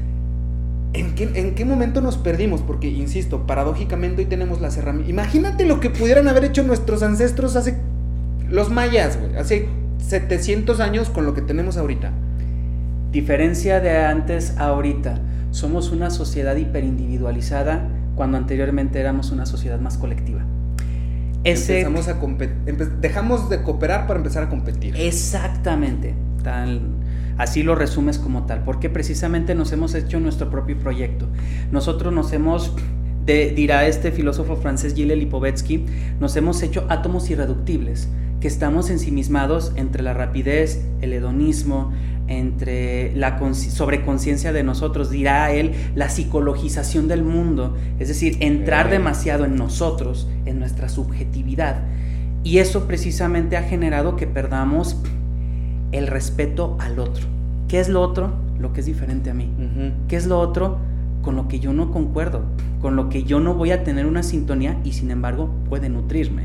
[0.95, 2.61] ¿en qué, ¿en qué momento nos perdimos?
[2.63, 5.11] Porque, insisto, paradójicamente hoy tenemos las herramientas.
[5.11, 7.77] Imagínate lo que pudieran haber hecho nuestros ancestros hace.
[8.49, 9.37] Los mayas, güey.
[9.37, 9.69] Hace
[9.99, 12.11] 700 años con lo que tenemos ahorita.
[13.13, 15.21] Diferencia de antes a ahorita.
[15.51, 20.45] Somos una sociedad hiperindividualizada cuando anteriormente éramos una sociedad más colectiva.
[21.45, 22.19] Ese, Empezamos a
[23.01, 24.95] dejamos de cooperar para empezar a competir.
[24.97, 26.15] Exactamente.
[26.43, 26.81] Tal,
[27.37, 28.65] así lo resumes como tal.
[28.65, 31.27] Porque precisamente nos hemos hecho nuestro propio proyecto.
[31.71, 32.75] Nosotros nos hemos,
[33.25, 35.87] de- dirá este filósofo francés Gilles Lipovetsky,
[36.21, 38.09] nos hemos hecho átomos irreductibles,
[38.41, 41.93] que estamos ensimismados entre la rapidez, el hedonismo,
[42.29, 49.45] entre la sobreconciencia de nosotros, dirá él, la psicologización del mundo, es decir, entrar demasiado
[49.45, 51.83] en nosotros, en nuestra subjetividad.
[52.45, 54.97] Y eso precisamente ha generado que perdamos
[55.93, 57.27] el respeto al otro.
[57.67, 58.33] ¿Qué es lo otro?
[58.59, 59.51] Lo que es diferente a mí.
[60.09, 60.79] ¿Qué es lo otro?
[61.23, 62.43] Con lo que yo no concuerdo,
[62.81, 66.45] con lo que yo no voy a tener una sintonía y sin embargo puede nutrirme.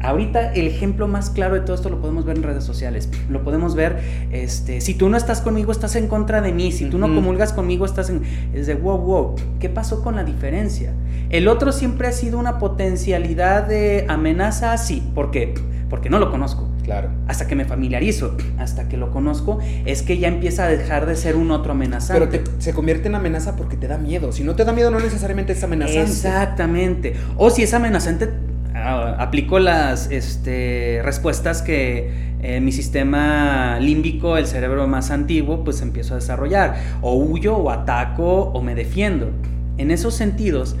[0.00, 3.08] Ahorita el ejemplo más claro de todo esto lo podemos ver en redes sociales.
[3.28, 3.98] Lo podemos ver,
[4.30, 6.72] este, si tú no estás conmigo, estás en contra de mí.
[6.72, 8.22] Si tú no comulgas conmigo, estás en...
[8.54, 10.92] Es de, wow, wow, ¿qué pasó con la diferencia?
[11.30, 15.02] El otro siempre ha sido una potencialidad de amenaza, sí.
[15.14, 15.54] ¿Por qué?
[15.90, 16.68] Porque no lo conozco.
[16.84, 17.10] Claro.
[17.26, 21.16] Hasta que me familiarizo, hasta que lo conozco, es que ya empieza a dejar de
[21.16, 22.38] ser un otro amenazante.
[22.38, 24.32] Pero se convierte en amenaza porque te da miedo.
[24.32, 26.00] Si no te da miedo, no necesariamente es amenazante.
[26.00, 27.14] Exactamente.
[27.36, 28.30] O si es amenazante,
[28.84, 36.14] aplico las este, respuestas que eh, mi sistema límbico, el cerebro más antiguo, pues empiezo
[36.14, 36.76] a desarrollar.
[37.02, 39.30] O huyo, o ataco, o me defiendo.
[39.76, 40.76] En esos sentidos,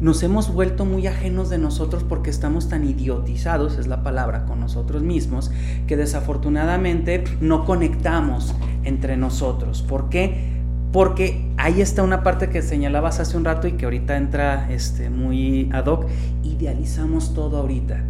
[0.00, 4.58] nos hemos vuelto muy ajenos de nosotros porque estamos tan idiotizados, es la palabra, con
[4.58, 5.50] nosotros mismos,
[5.86, 9.82] que desafortunadamente no conectamos entre nosotros.
[9.82, 10.61] ¿Por qué?
[10.92, 15.08] Porque ahí está una parte que señalabas hace un rato y que ahorita entra este,
[15.08, 16.06] muy ad hoc.
[16.44, 18.04] Idealizamos todo ahorita.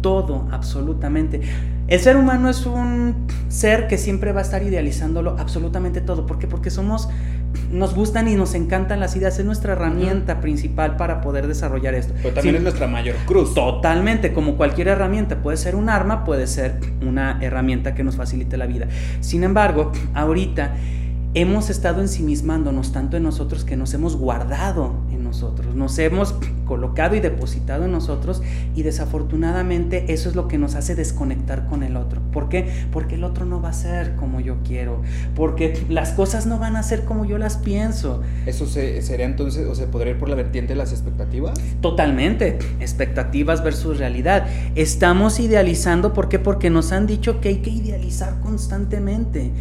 [0.00, 1.42] Todo, absolutamente.
[1.86, 6.26] El ser humano es un ser que siempre va a estar idealizándolo absolutamente todo.
[6.26, 6.46] ¿Por qué?
[6.46, 7.10] Porque somos,
[7.70, 9.38] nos gustan y nos encantan las ideas.
[9.38, 12.14] Es nuestra herramienta principal para poder desarrollar esto.
[12.22, 13.54] Pero también es nuestra mayor cruz.
[13.54, 15.42] Totalmente, como cualquier herramienta.
[15.42, 18.86] Puede ser un arma, puede ser una herramienta que nos facilite la vida.
[19.20, 20.74] Sin embargo, ahorita
[21.40, 26.34] hemos estado ensimismándonos tanto en nosotros que nos hemos guardado en nosotros, nos hemos
[26.64, 28.42] colocado y depositado en nosotros
[28.74, 32.20] y desafortunadamente eso es lo que nos hace desconectar con el otro.
[32.32, 32.68] ¿Por qué?
[32.92, 35.00] Porque el otro no va a ser como yo quiero,
[35.36, 38.20] porque las cosas no van a ser como yo las pienso.
[38.44, 41.56] ¿Eso sería entonces, o se podría ir por la vertiente de las expectativas?
[41.80, 44.48] Totalmente, expectativas versus realidad.
[44.74, 46.40] Estamos idealizando, ¿por qué?
[46.40, 49.52] Porque nos han dicho que hay que idealizar constantemente.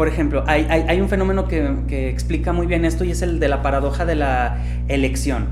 [0.00, 3.60] Por ejemplo, hay, un fenómeno que, explica muy bien esto y es el de la
[3.60, 4.56] paradoja de la
[4.88, 5.48] elección.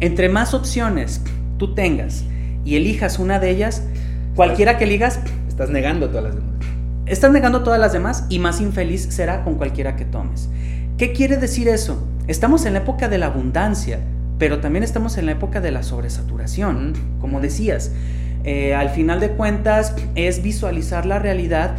[0.00, 1.22] Entre más opciones
[1.56, 2.24] tú tengas
[2.64, 3.84] y elijas una de ellas,
[4.34, 5.20] cualquiera que eligas...
[5.46, 6.56] Estás negando todas las demás.
[7.06, 10.48] Estás negando todas las demás y más infeliz será con cualquiera que tomes.
[10.98, 12.08] ¿Qué quiere decir eso?
[12.26, 14.00] Estamos en la época de la abundancia,
[14.36, 17.92] pero también estamos en la época de la sobresaturación, como decías.
[18.42, 21.76] Eh, al final de cuentas es visualizar la realidad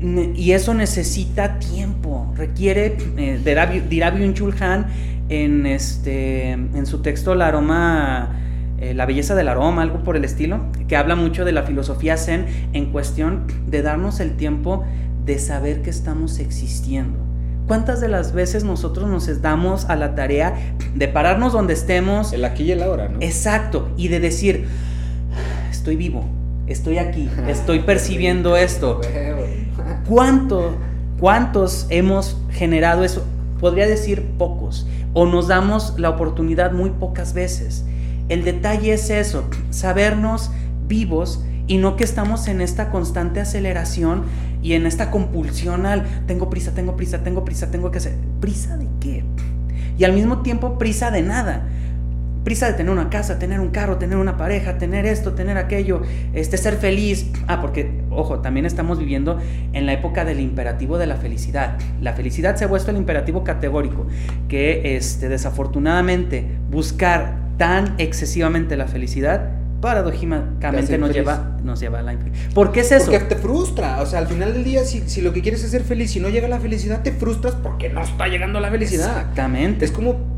[0.00, 3.40] y eso necesita tiempo, requiere, eh,
[3.88, 4.86] dirá Byung-Chul Han
[5.28, 8.36] en, este, en su texto La aroma,
[8.78, 12.18] eh, la belleza del aroma, algo por el estilo, que habla mucho de la filosofía
[12.18, 14.84] zen en cuestión de darnos el tiempo
[15.24, 17.18] de saber que estamos existiendo.
[17.66, 20.54] ¿Cuántas de las veces nosotros nos damos a la tarea
[20.94, 22.32] de pararnos donde estemos?
[22.32, 23.18] El aquí y el ahora, ¿no?
[23.20, 24.66] Exacto, y de decir,
[25.70, 26.24] estoy vivo,
[26.66, 29.00] estoy aquí, estoy percibiendo esto.
[30.08, 30.76] ¿Cuánto,
[31.18, 33.24] ¿Cuántos hemos generado eso?
[33.58, 34.86] Podría decir pocos.
[35.14, 37.84] O nos damos la oportunidad muy pocas veces.
[38.28, 40.50] El detalle es eso, sabernos
[40.86, 44.24] vivos y no que estamos en esta constante aceleración
[44.62, 48.14] y en esta compulsión al tengo prisa, tengo prisa, tengo prisa, tengo que hacer.
[48.40, 49.24] ¿Prisa de qué?
[49.98, 51.66] Y al mismo tiempo prisa de nada
[52.46, 56.02] prisa de tener una casa, tener un carro, tener una pareja, tener esto, tener aquello,
[56.32, 57.26] este, ser feliz.
[57.48, 59.40] Ah, porque, ojo, también estamos viviendo
[59.72, 61.76] en la época del imperativo de la felicidad.
[62.00, 64.06] La felicidad se ha vuelto el imperativo categórico,
[64.48, 72.16] que este, desafortunadamente buscar tan excesivamente la felicidad paradójicamente nos lleva, nos lleva a la
[72.54, 73.10] ¿Por qué es eso?
[73.10, 74.00] Porque te frustra.
[74.00, 76.20] O sea, al final del día, si, si, lo que quieres es ser feliz y
[76.20, 79.08] no llega la felicidad, te frustras porque no está llegando la felicidad.
[79.08, 79.84] Exactamente.
[79.84, 80.35] Es como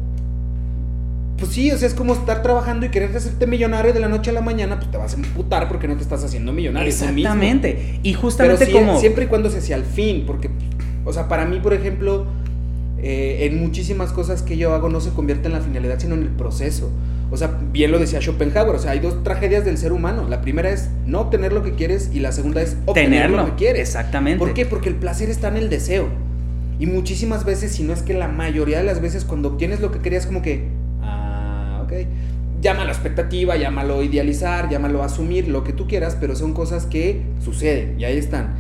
[1.38, 4.30] pues sí, o sea, es como estar trabajando y querer hacerte millonario de la noche
[4.30, 6.88] a la mañana, pues te vas a emputar porque no te estás haciendo millonario.
[6.88, 8.00] Exactamente.
[8.02, 8.98] Y justamente Pero como.
[8.98, 10.50] Siempre y cuando se hacia el fin, porque,
[11.04, 12.26] o sea, para mí, por ejemplo,
[13.00, 16.22] eh, en muchísimas cosas que yo hago no se convierte en la finalidad, sino en
[16.22, 16.90] el proceso.
[17.30, 20.26] O sea, bien lo decía Schopenhauer, o sea, hay dos tragedias del ser humano.
[20.28, 23.54] La primera es no obtener lo que quieres y la segunda es obtener lo que
[23.54, 23.82] quieres.
[23.82, 24.38] Exactamente.
[24.38, 24.66] ¿Por qué?
[24.66, 26.08] Porque el placer está en el deseo.
[26.80, 29.92] Y muchísimas veces, si no es que la mayoría de las veces, cuando obtienes lo
[29.92, 30.64] que querías, como que,
[32.60, 38.00] Llámalo expectativa, llámalo idealizar, llámalo asumir, lo que tú quieras, pero son cosas que suceden
[38.00, 38.54] y ahí están.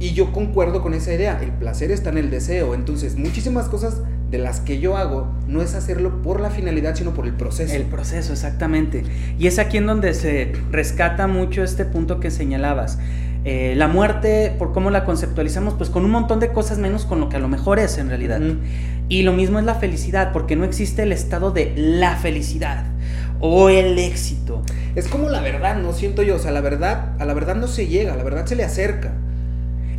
[0.00, 4.00] Y yo concuerdo con esa idea, el placer está en el deseo, entonces muchísimas cosas
[4.30, 7.74] de las que yo hago no es hacerlo por la finalidad, sino por el proceso.
[7.74, 9.02] El proceso, exactamente.
[9.38, 12.98] Y es aquí en donde se rescata mucho este punto que señalabas.
[13.44, 17.20] Eh, la muerte, por cómo la conceptualizamos, pues con un montón de cosas menos con
[17.20, 18.40] lo que a lo mejor es en realidad.
[19.08, 22.84] Y lo mismo es la felicidad, porque no existe el estado de la felicidad
[23.40, 24.62] o el éxito.
[24.94, 27.68] Es como la verdad, no siento yo, o sea, la verdad, a la verdad no
[27.68, 29.12] se llega, a la verdad se le acerca.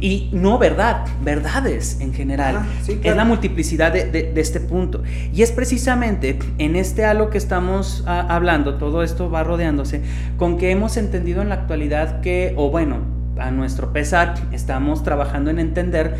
[0.02, 2.66] Y no verdad, verdades en general.
[3.04, 5.04] Es la multiplicidad de, este punto.
[5.34, 10.02] Y es precisamente en este halo que estamos ah, hablando, todo esto va rodeándose,
[10.38, 13.00] con que hemos entendido en la actualidad que, o bueno,
[13.38, 16.18] a nuestro pesar, estamos trabajando en entender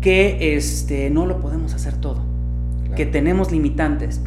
[0.00, 2.24] que este, no lo podemos hacer todo,
[2.96, 4.20] que tenemos limitantes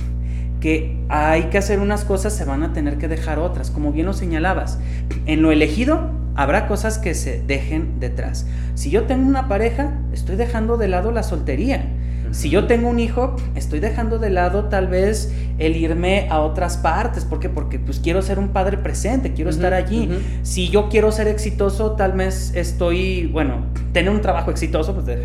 [0.64, 4.06] que hay que hacer unas cosas, se van a tener que dejar otras, como bien
[4.06, 4.80] lo señalabas.
[5.26, 8.48] En lo elegido habrá cosas que se dejen detrás.
[8.74, 11.86] Si yo tengo una pareja, estoy dejando de lado la soltería.
[12.34, 16.78] Si yo tengo un hijo, estoy dejando de lado tal vez el irme a otras
[16.78, 17.26] partes.
[17.26, 17.48] ¿Por qué?
[17.48, 20.10] Porque pues quiero ser un padre presente, quiero estar allí.
[20.42, 25.16] Si yo quiero ser exitoso, tal vez estoy, bueno, tener un trabajo exitoso, pues de,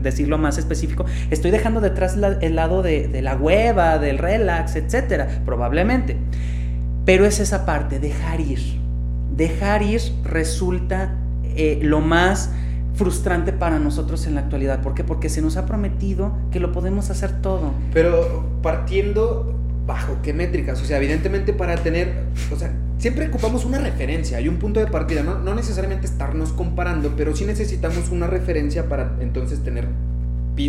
[0.00, 6.16] decirlo más específico, estoy dejando detrás el lado de, la hueva, del relax, etcétera, probablemente.
[7.04, 8.60] Pero es esa parte, dejar ir.
[9.36, 12.50] Dejar ir resulta eh, lo más
[12.96, 14.82] frustrante para nosotros en la actualidad.
[14.82, 15.04] ¿Por qué?
[15.04, 17.72] Porque se nos ha prometido que lo podemos hacer todo.
[17.92, 19.54] Pero partiendo
[19.86, 24.48] bajo qué métricas, o sea, evidentemente para tener, o sea, siempre ocupamos una referencia, hay
[24.48, 29.16] un punto de partida, no, no necesariamente estarnos comparando, pero sí necesitamos una referencia para
[29.20, 29.86] entonces tener,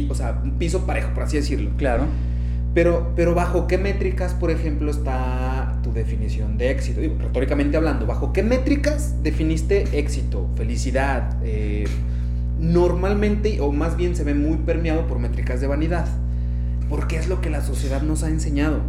[0.10, 1.72] o sea, un piso parejo, por así decirlo.
[1.78, 2.04] Claro.
[2.74, 8.06] Pero, pero bajo qué métricas, por ejemplo, está tu definición de éxito, Digo, retóricamente hablando,
[8.06, 11.86] bajo qué métricas definiste éxito, felicidad, eh,
[12.60, 16.08] normalmente, o más bien se ve muy permeado por métricas de vanidad,
[16.90, 18.82] porque es lo que la sociedad nos ha enseñado.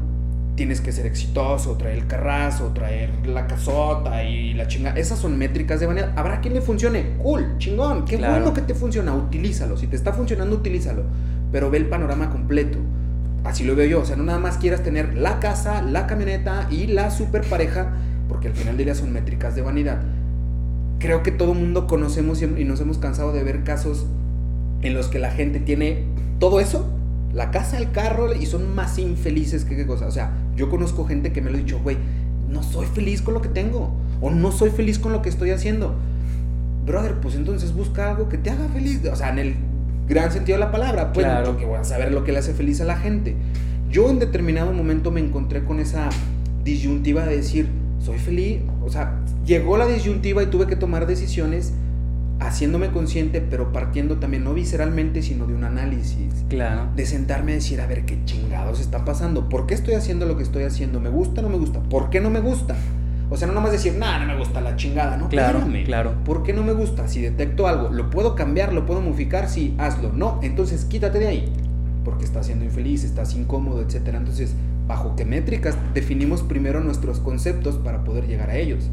[0.55, 4.91] Tienes que ser exitoso, traer el carrazo, traer la casota y la chinga.
[4.91, 6.13] Esas son métricas de vanidad.
[6.17, 7.17] Habrá quien le funcione.
[7.23, 9.15] Cool, chingón, qué bueno que te funciona.
[9.15, 9.77] Utilízalo.
[9.77, 11.05] Si te está funcionando, utilízalo.
[11.53, 12.79] Pero ve el panorama completo.
[13.45, 14.01] Así lo veo yo.
[14.01, 17.93] O sea, no nada más quieras tener la casa, la camioneta y la super pareja,
[18.29, 20.01] porque al final del son métricas de vanidad
[20.99, 24.07] creo que todo mundo conocemos y nos hemos cansado de ver casos
[24.83, 26.05] en los que la gente tiene
[26.39, 26.89] todo eso,
[27.33, 30.07] la casa, el carro, y son más infelices que qué cosa.
[30.07, 31.97] O sea, yo conozco gente que me lo ha dicho, güey,
[32.49, 35.51] no soy feliz con lo que tengo, o no soy feliz con lo que estoy
[35.51, 35.95] haciendo.
[36.85, 39.01] Brother, pues entonces busca algo que te haga feliz.
[39.13, 39.57] O sea, en el
[40.09, 41.57] gran sentido de la palabra, pues, claro.
[41.57, 43.37] que voy a saber lo que le hace feliz a la gente.
[43.91, 46.09] Yo en determinado momento me encontré con esa
[46.65, 51.73] disyuntiva de decir, soy feliz, o sea, llegó la disyuntiva y tuve que tomar decisiones
[52.41, 56.45] haciéndome consciente, pero partiendo también no visceralmente, sino de un análisis.
[56.49, 56.89] Claro.
[56.95, 59.49] De sentarme a decir, a ver, ¿qué chingados está pasando?
[59.49, 61.01] ¿Por qué estoy haciendo lo que estoy haciendo?
[61.01, 61.81] ¿Me gusta o no me gusta?
[61.81, 62.77] ¿Por qué no me gusta?
[63.31, 65.29] O sea, no nomás decir, nada, no me gusta la chingada, ¿no?
[65.29, 66.15] Claro, claro.
[66.25, 67.09] ¿Por qué no me gusta?
[67.09, 68.73] Si detecto algo, ¿lo puedo cambiar?
[68.73, 69.49] ¿Lo puedo modificar?
[69.49, 70.13] Sí, hazlo.
[70.13, 71.53] No, entonces quítate de ahí.
[72.05, 74.15] Porque estás siendo infeliz, estás incómodo, etc.
[74.15, 74.55] Entonces,
[74.87, 78.89] ¿bajo qué métricas definimos primero nuestros conceptos para poder llegar a ellos?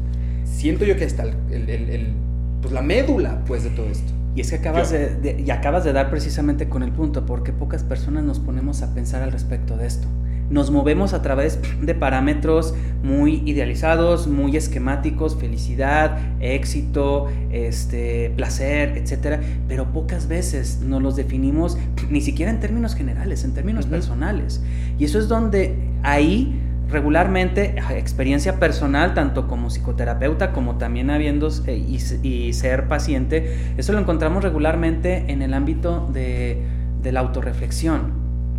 [0.46, 2.14] siento yo que está el,
[2.62, 4.12] pues la médula pues de todo esto.
[4.34, 7.82] Y es que acabas de, y acabas de dar precisamente con el punto, porque pocas
[7.82, 10.06] personas nos ponemos a pensar al respecto de esto.
[10.50, 19.40] Nos movemos a través de parámetros muy idealizados, muy esquemáticos, felicidad, éxito, este, placer, etcétera,
[19.68, 21.78] pero pocas veces nos los definimos
[22.10, 24.62] ni siquiera en términos generales, en términos personales.
[24.98, 31.76] Y eso es donde ahí regularmente, experiencia personal, tanto como psicoterapeuta como también habiendo eh,
[32.22, 36.62] y, ser paciente, eso lo encontramos regularmente en el ámbito de,
[37.04, 38.15] la autorreflexión.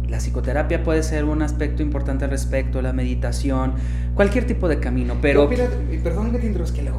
[0.07, 3.73] La psicoterapia puede ser un aspecto importante al respecto, la meditación,
[4.15, 5.49] cualquier tipo de camino, pero...
[5.49, 6.91] perdón que te que le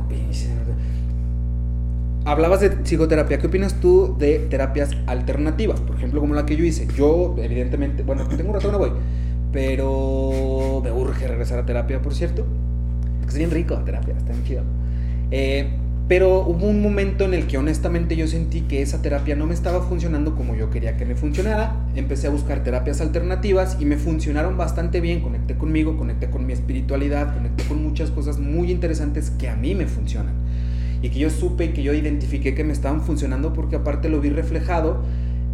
[2.24, 5.80] Hablabas de psicoterapia, ¿qué opinas tú de terapias alternativas?
[5.80, 6.86] Por ejemplo, como la que yo hice.
[6.94, 8.90] Yo, evidentemente, bueno, tengo un rato no voy
[9.52, 12.46] pero me urge regresar a terapia, por cierto.
[13.26, 14.62] Es bien rico terapia, está bien chido.
[15.30, 15.70] Eh,
[16.08, 19.52] pero hubo un momento en el que honestamente yo sentí que esa terapia no me
[19.52, 21.76] estaba funcionando como yo quería que me funcionara.
[21.96, 25.20] Empecé a buscar terapias alternativas y me funcionaron bastante bien.
[25.20, 29.74] Conecté conmigo, conecté con mi espiritualidad, conecté con muchas cosas muy interesantes que a mí
[29.74, 30.32] me funcionan.
[31.02, 34.18] Y que yo supe y que yo identifiqué que me estaban funcionando porque aparte lo
[34.18, 35.02] vi reflejado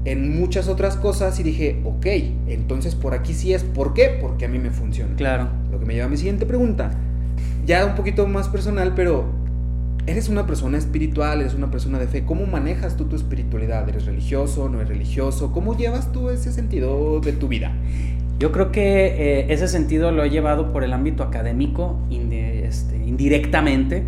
[0.04, 2.06] en muchas otras cosas y dije, ok,
[2.46, 3.64] entonces por aquí sí es.
[3.64, 4.18] ¿Por qué?
[4.20, 5.16] Porque a mí me funciona.
[5.16, 5.48] Claro.
[5.72, 6.92] Lo que me lleva a mi siguiente pregunta.
[7.66, 9.43] Ya un poquito más personal, pero
[10.06, 12.24] eres una persona espiritual, eres una persona de fe.
[12.24, 13.88] ¿Cómo manejas tú tu espiritualidad?
[13.88, 15.52] ¿Eres religioso, no eres religioso?
[15.52, 17.72] ¿Cómo llevas tú ese sentido de tu vida?
[18.38, 24.02] Yo creo que eh, ese sentido lo he llevado por el ámbito académico este, indirectamente,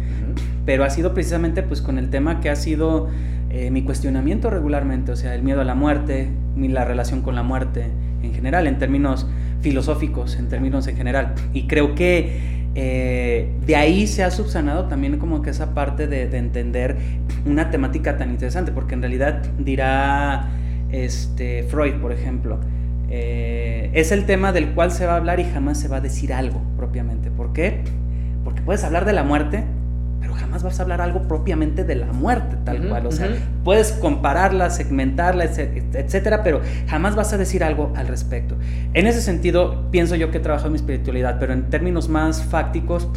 [0.67, 3.09] pero ha sido precisamente pues con el tema que ha sido
[3.51, 7.45] eh, mi cuestionamiento regularmente, o sea, el miedo a la muerte, la relación con la
[7.45, 7.87] muerte
[8.23, 9.27] en general, en términos
[9.61, 11.35] filosóficos, en términos en general.
[11.53, 16.25] Y creo que eh, de ahí se ha subsanado también como que esa parte de,
[16.37, 16.99] entender
[17.47, 20.51] una temática tan interesante, porque en realidad dirá
[20.93, 22.61] este, Freud, por ejemplo,
[23.09, 26.01] eh, es el tema del cual se va a hablar y jamás se va a
[26.03, 27.31] decir algo propiamente.
[27.31, 27.81] ¿Por qué?
[28.45, 29.65] Porque puedes hablar de la muerte,
[30.37, 33.07] jamás vas a hablar algo propiamente de la muerte, tal cual.
[33.07, 33.29] O sea,
[33.65, 38.57] puedes compararla, segmentarla, etcétera, pero jamás vas a decir algo al respecto.
[38.95, 43.09] En ese sentido, pienso yo que trabajo en mi espiritualidad, pero en términos más fácticos,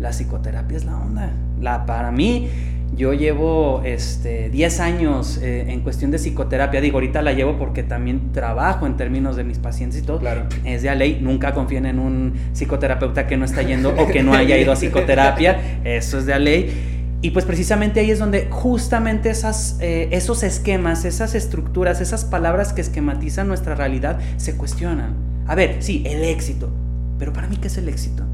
[0.00, 1.32] la psicoterapia es la onda.
[1.60, 2.50] La, para mí,
[2.96, 6.80] yo llevo este, 10 años eh, en cuestión de psicoterapia.
[6.80, 10.18] Digo, ahorita la llevo porque también trabajo en términos de mis pacientes y todo.
[10.18, 10.44] Claro.
[10.64, 11.18] Es de ley.
[11.20, 14.76] Nunca confíen en un psicoterapeuta que no está yendo o que no haya ido a
[14.76, 15.80] psicoterapia.
[15.84, 16.92] Eso es de ley.
[17.20, 22.72] Y pues precisamente ahí es donde justamente esas, eh, esos esquemas, esas estructuras, esas palabras
[22.72, 25.14] que esquematizan nuestra realidad se cuestionan.
[25.46, 26.70] A ver, sí, el éxito.
[27.18, 28.24] Pero para mí, ¿qué es el éxito?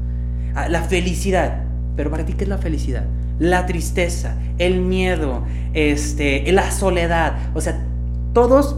[0.55, 1.63] Ah, la felicidad.
[1.95, 3.05] Pero para ti, ¿qué es la felicidad?
[3.43, 7.37] La tristeza, el miedo, este, la soledad.
[7.53, 7.85] O sea,
[8.33, 8.77] todos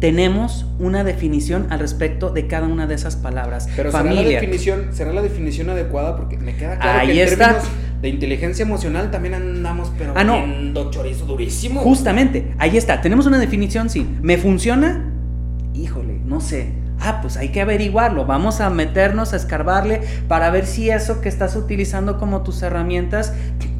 [0.00, 3.68] tenemos una definición al respecto de cada una de esas palabras.
[3.76, 7.64] Pero ¿será la definición, será la definición adecuada porque me queda claro que en términos
[8.02, 10.90] de inteligencia emocional también andamos pero ah, no.
[10.90, 11.80] chorizo durísimo.
[11.82, 14.04] Justamente, ahí está, tenemos una definición, sí.
[14.20, 15.08] ¿Me funciona?
[15.74, 20.66] Híjole, no sé Ah, pues hay que averiguarlo, vamos a meternos a escarbarle para ver
[20.66, 23.32] si eso que estás utilizando como tus herramientas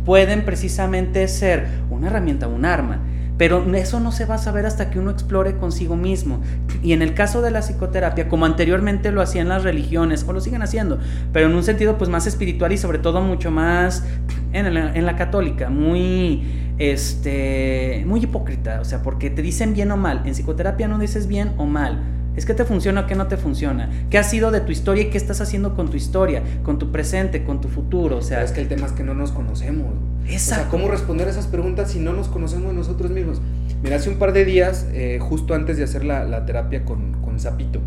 [0.04, 2.98] pueden precisamente ser una herramienta, un arma.
[3.38, 6.40] Pero eso no se va a saber hasta que uno explore consigo mismo.
[6.82, 10.40] Y en el caso de la psicoterapia, como anteriormente lo hacían las religiones, o lo
[10.40, 10.98] siguen haciendo,
[11.32, 14.04] pero en un sentido pues más espiritual y sobre todo mucho más
[14.52, 16.42] en la, católica, muy,
[16.78, 18.80] este, muy hipócrita.
[18.80, 20.22] O sea, porque te dicen bien o mal.
[20.24, 22.02] En psicoterapia no dices bien o mal
[22.36, 23.90] es que te funciona o que no te funciona.
[24.10, 26.90] ¿Qué ha sido de tu historia y qué estás haciendo con tu historia, con tu
[26.90, 28.16] presente, con tu futuro?
[28.16, 29.92] O sea, es que el tema es que no nos conocemos.
[30.26, 30.36] Exacto.
[30.36, 33.40] O sea, ¿cómo responder a esas preguntas si no nos conocemos nosotros mismos?
[33.82, 37.40] Mira, hace un par de días, eh, justo antes de hacer la, terapia con, con
[37.40, 37.80] Zapito,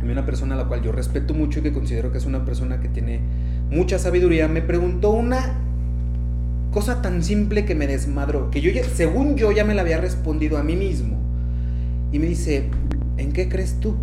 [0.00, 2.26] a mí una persona a la cual yo respeto mucho y que considero que es
[2.26, 3.20] una persona que tiene
[3.70, 5.54] mucha sabiduría, me preguntó una
[6.70, 10.58] cosa tan simple que me desmadró, que yo según yo ya me la había respondido
[10.58, 11.16] a mí mismo.
[12.12, 12.68] Y me dice,
[13.16, 13.94] ¿en qué crees tú?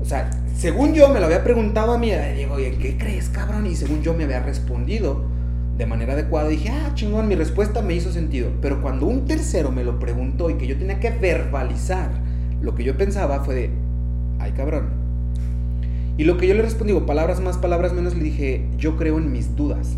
[0.00, 3.30] O sea, según yo me lo había preguntado a mí, digo, ¿y en qué crees,
[3.30, 3.66] cabrón?
[3.66, 5.24] Y según yo me había respondido
[5.78, 8.50] de manera adecuada, dije, ah, chingón, mi respuesta me hizo sentido.
[8.60, 12.10] Pero cuando un tercero me lo preguntó y que yo tenía que verbalizar
[12.60, 13.70] lo que yo pensaba, fue de,
[14.38, 14.90] ay, cabrón.
[16.16, 19.18] Y lo que yo le respondí, digo, palabras más, palabras menos, le dije, yo creo
[19.18, 19.96] en mis dudas.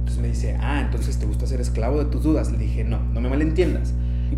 [0.00, 2.52] Entonces me dice, ah, entonces te gusta ser esclavo de tus dudas.
[2.52, 3.94] Le dije, no, no me malentiendas.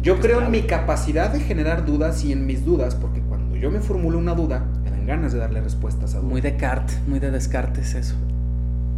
[0.06, 3.72] Yo creo en mi capacidad de generar dudas y en mis dudas, porque cuando yo
[3.72, 6.30] me formulo una duda, me dan ganas de darle respuestas a dudas.
[6.30, 8.14] Muy Descartes, muy de Descartes eso.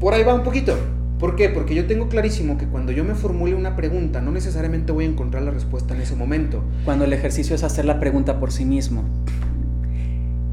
[0.00, 0.76] Por ahí va un poquito.
[1.18, 1.48] ¿Por qué?
[1.48, 5.08] Porque yo tengo clarísimo que cuando yo me formule una pregunta, no necesariamente voy a
[5.08, 6.62] encontrar la respuesta en ese momento.
[6.84, 9.02] Cuando el ejercicio es hacer la pregunta por sí mismo.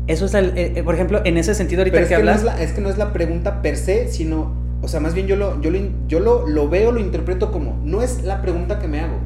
[0.07, 2.45] Eso es el, eh, eh, por ejemplo, en ese sentido ahorita que, que hablas...
[2.45, 5.15] No es, la, es, que no es la pregunta per se, sino, o sea, más
[5.15, 8.41] bien yo lo, yo lo, yo lo, lo veo, lo interpreto como, no es la
[8.41, 9.17] pregunta que me hago,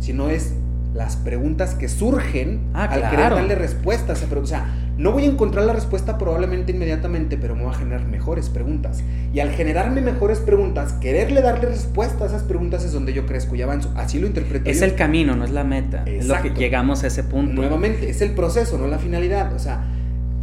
[0.00, 0.52] sino es
[0.94, 4.66] las preguntas que surgen ah, al querer darle respuestas O sea,
[4.96, 9.02] no voy a encontrar la respuesta probablemente inmediatamente, pero me voy a generar mejores preguntas.
[9.32, 13.56] Y al generarme mejores preguntas, quererle darle respuesta a esas preguntas es donde yo crezco
[13.56, 13.92] y avanzo.
[13.96, 14.70] Así lo interpreto.
[14.70, 16.04] Es el camino, no es la meta.
[16.06, 17.54] Es lo que llegamos a ese punto.
[17.54, 19.52] Nuevamente, es el proceso, no la finalidad.
[19.52, 19.84] O sea,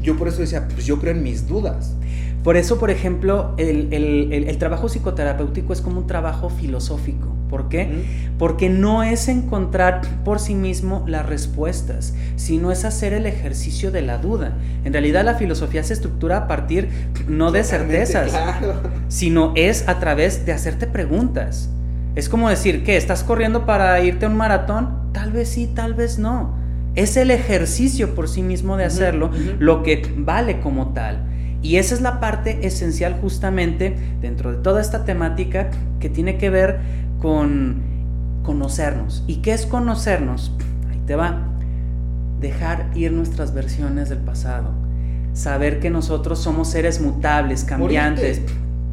[0.02, 1.96] yo por eso decía, pues yo creo en mis dudas.
[2.44, 7.36] Por eso, por ejemplo, el, trabajo psicoterapéutico es como un trabajo filosófico.
[7.52, 8.06] ¿Por qué?
[8.40, 14.02] Porque no es encontrar por sí mismo las respuestas, sino es hacer el ejercicio de
[14.02, 14.54] la duda.
[14.86, 16.88] En realidad la filosofía se estructura a partir
[17.28, 18.32] no de certezas,
[19.10, 21.70] sino es a través de hacerte preguntas.
[22.16, 22.96] Es como decir, ¿qué?
[22.96, 25.12] ¿Estás corriendo para irte a un maratón?
[25.12, 26.56] Tal vez sí, tal vez no.
[26.96, 29.30] Es el ejercicio por sí mismo de hacerlo
[29.60, 31.28] lo que vale como tal.
[31.62, 36.50] Y esa es la parte esencial justamente dentro de toda esta temática que tiene que
[36.50, 36.80] ver
[37.22, 37.82] con
[38.44, 39.24] conocernos.
[39.28, 40.52] ¿Y qué es conocernos?
[40.90, 41.48] Ahí te va.
[42.40, 44.72] Dejar ir nuestras versiones del pasado.
[45.34, 48.42] Saber que nosotros somos seres mutables, cambiantes.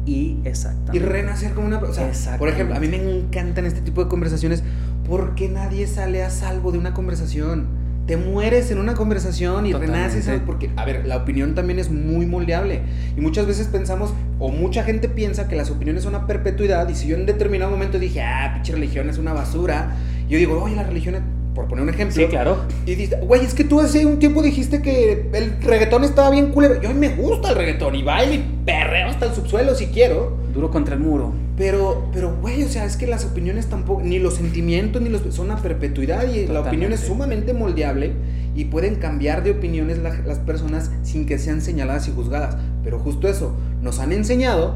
[0.05, 0.97] Y exactamente.
[0.97, 2.11] Y renacer como una persona.
[2.37, 4.63] por ejemplo, a mí me encantan este tipo de conversaciones
[5.07, 7.78] porque nadie sale a salvo de una conversación
[8.09, 12.25] te mueres en una conversación y renaces, porque, a ver, la opinión también es muy
[12.25, 12.81] moldeable.
[13.15, 16.95] Y muchas veces pensamos, o mucha gente piensa que las opiniones son a perpetuidad, y
[16.95, 19.95] si yo en determinado momento dije, ah, pinche religión es una basura,
[20.27, 21.17] yo digo, oye, la religión
[21.53, 22.15] por poner un ejemplo.
[22.15, 22.57] Sí, claro.
[22.87, 26.51] Y dices, güey, es que tú hace un tiempo dijiste que el reggaetón estaba bien
[26.51, 26.81] culero.
[26.81, 30.35] Yo me gusta el reggaetón y bailo y perreo hasta el subsuelo si quiero.
[30.51, 31.31] Duro contra el muro.
[31.59, 35.21] Pero, pero, güey, o sea, es que las opiniones tampoco, ni los sentimientos, ni los
[35.35, 38.13] son a perpetuidad y la opinión es sumamente moldeable
[38.55, 42.55] y pueden cambiar de opiniones las personas sin que sean señaladas y juzgadas.
[42.81, 44.75] Pero justo eso, nos han enseñado.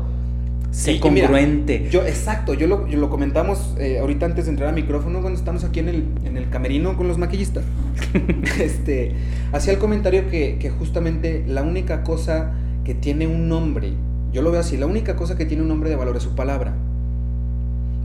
[0.71, 1.87] Sé congruente.
[1.89, 5.63] yo, exacto, yo lo, lo comentamos eh, ahorita antes de entrar al micrófono cuando estamos
[5.63, 7.63] aquí en el, en el camerino con los maquillistas.
[8.59, 9.13] este,
[9.53, 12.51] hacía el comentario que, que justamente la única cosa
[12.83, 13.93] que tiene un nombre
[14.33, 16.35] yo lo veo así, la única cosa que tiene un hombre de valor es su
[16.35, 16.73] palabra.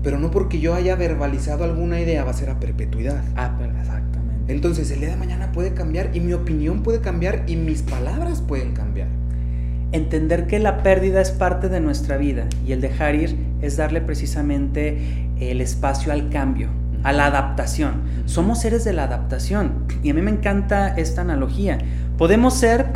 [0.02, 3.24] Pero no porque yo haya verbalizado alguna idea va a ser a perpetuidad.
[3.34, 4.52] Ah, pero exactamente.
[4.52, 8.42] Entonces el día de mañana puede cambiar y mi opinión puede cambiar y mis palabras
[8.42, 9.08] pueden cambiar.
[9.90, 14.02] Entender que la pérdida es parte de nuestra vida y el dejar ir es darle
[14.02, 14.98] precisamente
[15.40, 16.68] el espacio al cambio,
[17.04, 18.02] a la adaptación.
[18.26, 21.78] Somos seres de la adaptación y a mí me encanta esta analogía.
[22.18, 22.86] Podemos ser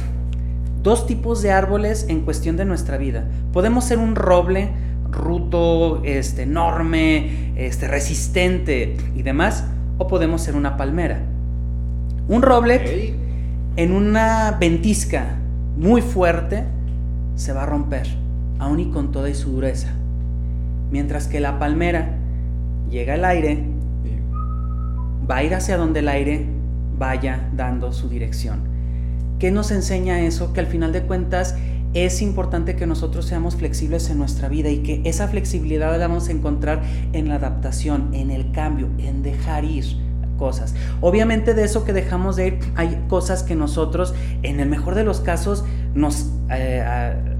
[0.82, 3.24] dos tipos de árboles en cuestión de nuestra vida.
[3.52, 4.70] Podemos ser un roble
[5.10, 9.64] ruto, este, enorme, este, resistente y demás,
[9.98, 11.20] o podemos ser una palmera.
[12.28, 13.14] Un roble
[13.76, 15.36] en una ventisca
[15.76, 16.64] muy fuerte
[17.36, 18.06] se va a romper,
[18.58, 19.88] aún y con toda su dureza.
[20.90, 22.16] Mientras que la palmera
[22.90, 23.64] llega al aire,
[25.30, 26.46] va a ir hacia donde el aire
[26.98, 28.71] vaya dando su dirección.
[29.42, 30.52] ¿Qué nos enseña eso?
[30.52, 31.56] Que al final de cuentas
[31.94, 36.28] es importante que nosotros seamos flexibles en nuestra vida y que esa flexibilidad la vamos
[36.28, 36.80] a encontrar
[37.12, 39.84] en la adaptación, en el cambio, en dejar ir
[40.38, 40.76] cosas.
[41.00, 44.14] Obviamente de eso que dejamos de ir hay cosas que nosotros
[44.44, 46.84] en el mejor de los casos nos eh,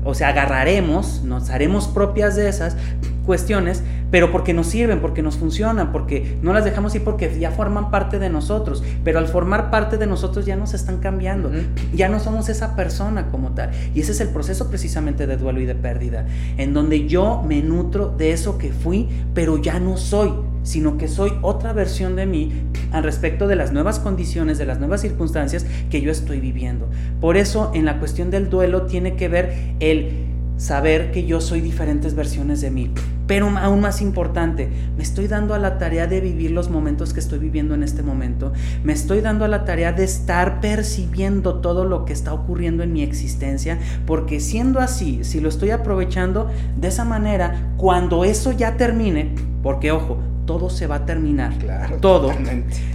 [0.05, 2.77] o sea, agarraremos, nos haremos propias de esas
[3.25, 7.51] cuestiones, pero porque nos sirven, porque nos funcionan, porque no las dejamos ir porque ya
[7.51, 11.51] forman parte de nosotros, pero al formar parte de nosotros ya nos están cambiando,
[11.95, 13.71] ya no somos esa persona como tal.
[13.95, 16.27] Y ese es el proceso precisamente de duelo y de pérdida,
[16.59, 20.31] en donde yo me nutro de eso que fui, pero ya no soy
[20.63, 22.53] sino que soy otra versión de mí
[22.93, 26.89] al respecto de las nuevas condiciones, de las nuevas circunstancias que yo estoy viviendo.
[27.21, 30.32] Por eso en la cuestión del duelo tiene que ver el
[30.63, 32.93] saber que yo soy diferentes versiones de mí.
[33.27, 37.19] Pero aún más importante, me estoy dando a la tarea de vivir los momentos que
[37.19, 38.53] estoy viviendo en este momento.
[38.85, 42.93] Me estoy dando a la tarea de estar percibiendo todo lo que está ocurriendo en
[42.93, 43.79] mi existencia.
[44.07, 49.35] Porque siendo así, si lo estoy aprovechando de esa manera, cuando eso ya termine,
[49.65, 51.59] porque ojo, todo se va a terminar.
[51.59, 51.97] Claro.
[51.97, 52.33] Todo.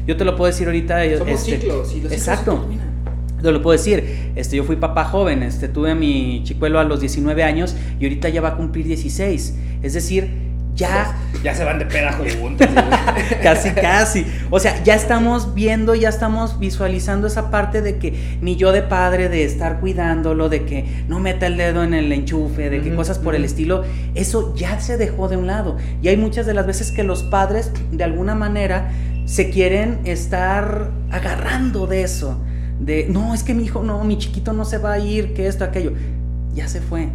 [0.05, 1.03] Yo te lo puedo decir ahorita.
[1.18, 2.65] Somos este, ciclos, exacto.
[3.41, 6.84] Te lo puedo decir, este, yo fui papá joven, este, tuve a mi chicuelo a
[6.84, 9.56] los 19 años y ahorita ya va a cumplir 16.
[9.82, 12.68] Es decir, ya, ya se van de peda juntos.
[13.44, 14.26] casi, casi.
[14.52, 18.84] O sea, ya estamos viendo, ya estamos visualizando esa parte de que ni yo de
[18.84, 22.94] padre, de estar cuidándolo, de que no meta el dedo en el enchufe, de que
[22.94, 23.84] cosas por el estilo,
[24.14, 25.78] eso ya se dejó de un lado.
[26.02, 28.92] Y hay muchas de las veces que los padres, de alguna manera,
[29.26, 32.40] se quieren estar agarrando de eso.
[32.88, 35.46] De, no, es que mi hijo, no, mi chiquito no se va a ir, que
[35.46, 35.92] esto, aquello
[36.58, 37.10] ya se fue.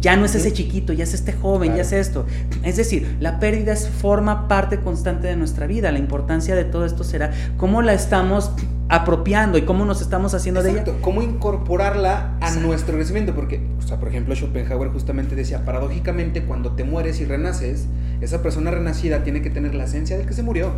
[0.00, 2.26] Ya no es ese chiquito, ya es este joven, ya es esto.
[2.64, 5.92] Es decir, la pérdida forma parte constante de nuestra vida.
[5.92, 8.50] La importancia de todo esto será cómo la estamos
[8.88, 10.84] apropiando y cómo nos estamos haciendo de ella.
[11.00, 13.36] Cómo incorporarla a nuestro crecimiento.
[13.36, 17.86] Porque, o sea, por ejemplo, Schopenhauer justamente decía, paradójicamente, cuando te mueres y renaces,
[18.20, 20.72] esa persona renacida tiene que tener la esencia del que se murió.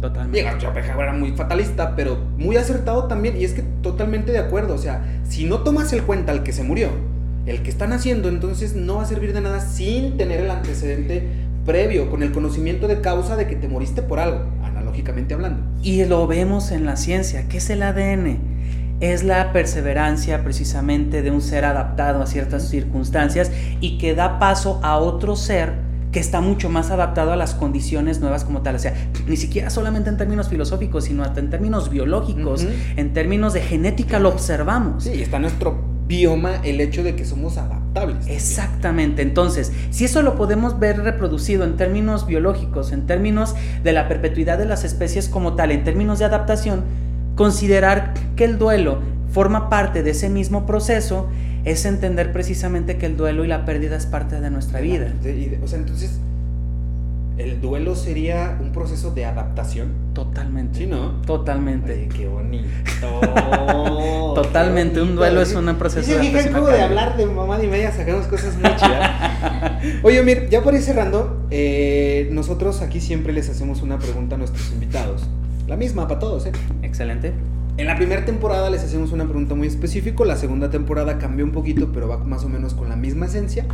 [0.00, 0.50] Totalmente.
[0.58, 3.36] Schopenhauer era muy fatalista, pero muy acertado también.
[3.36, 4.74] Y es que totalmente de acuerdo.
[4.74, 6.88] O sea, si no tomas el cuenta al que se murió,
[7.46, 11.28] el que están haciendo entonces no va a servir de nada sin tener el antecedente
[11.64, 15.62] previo, con el conocimiento de causa de que te moriste por algo, analógicamente hablando.
[15.82, 18.38] Y lo vemos en la ciencia, ¿qué es el ADN?
[19.00, 24.80] Es la perseverancia precisamente de un ser adaptado a ciertas circunstancias y que da paso
[24.82, 28.76] a otro ser que está mucho más adaptado a las condiciones nuevas como tal.
[28.76, 28.94] O sea,
[29.26, 34.18] ni siquiera solamente en términos filosóficos, sino hasta en términos biológicos, en términos de genética
[34.18, 35.04] lo observamos.
[35.04, 38.26] Sí, está nuestro bioma el hecho de que somos adaptables.
[38.26, 44.08] Exactamente, entonces, si eso lo podemos ver reproducido en términos biológicos, en términos de la
[44.08, 46.82] perpetuidad de las especies como tal, en términos de adaptación,
[47.36, 48.98] considerar que el duelo
[49.32, 51.28] forma parte de ese mismo proceso
[51.64, 55.12] es entender precisamente que el duelo y la pérdida es parte de nuestra vida.
[55.62, 56.20] O sea, entonces
[57.40, 59.92] el duelo sería un proceso de adaptación.
[60.14, 60.80] Totalmente.
[60.80, 61.12] Sí, ¿no?
[61.26, 61.92] Totalmente.
[61.92, 62.68] Ay, qué bonito.
[64.34, 65.00] Totalmente.
[65.00, 66.54] Un duelo es un proceso de adaptación.
[66.54, 70.02] Sí, de hablar de mamá y media sacamos cosas muy chidas.
[70.02, 74.38] Oye, Mir, ya por ir cerrando, eh, nosotros aquí siempre les hacemos una pregunta a
[74.38, 75.22] nuestros invitados.
[75.66, 76.52] La misma para todos, ¿eh?
[76.82, 77.32] Excelente.
[77.80, 81.50] En la primera temporada les hacemos una pregunta muy específica, la segunda temporada cambió un
[81.50, 83.64] poquito, pero va más o menos con la misma esencia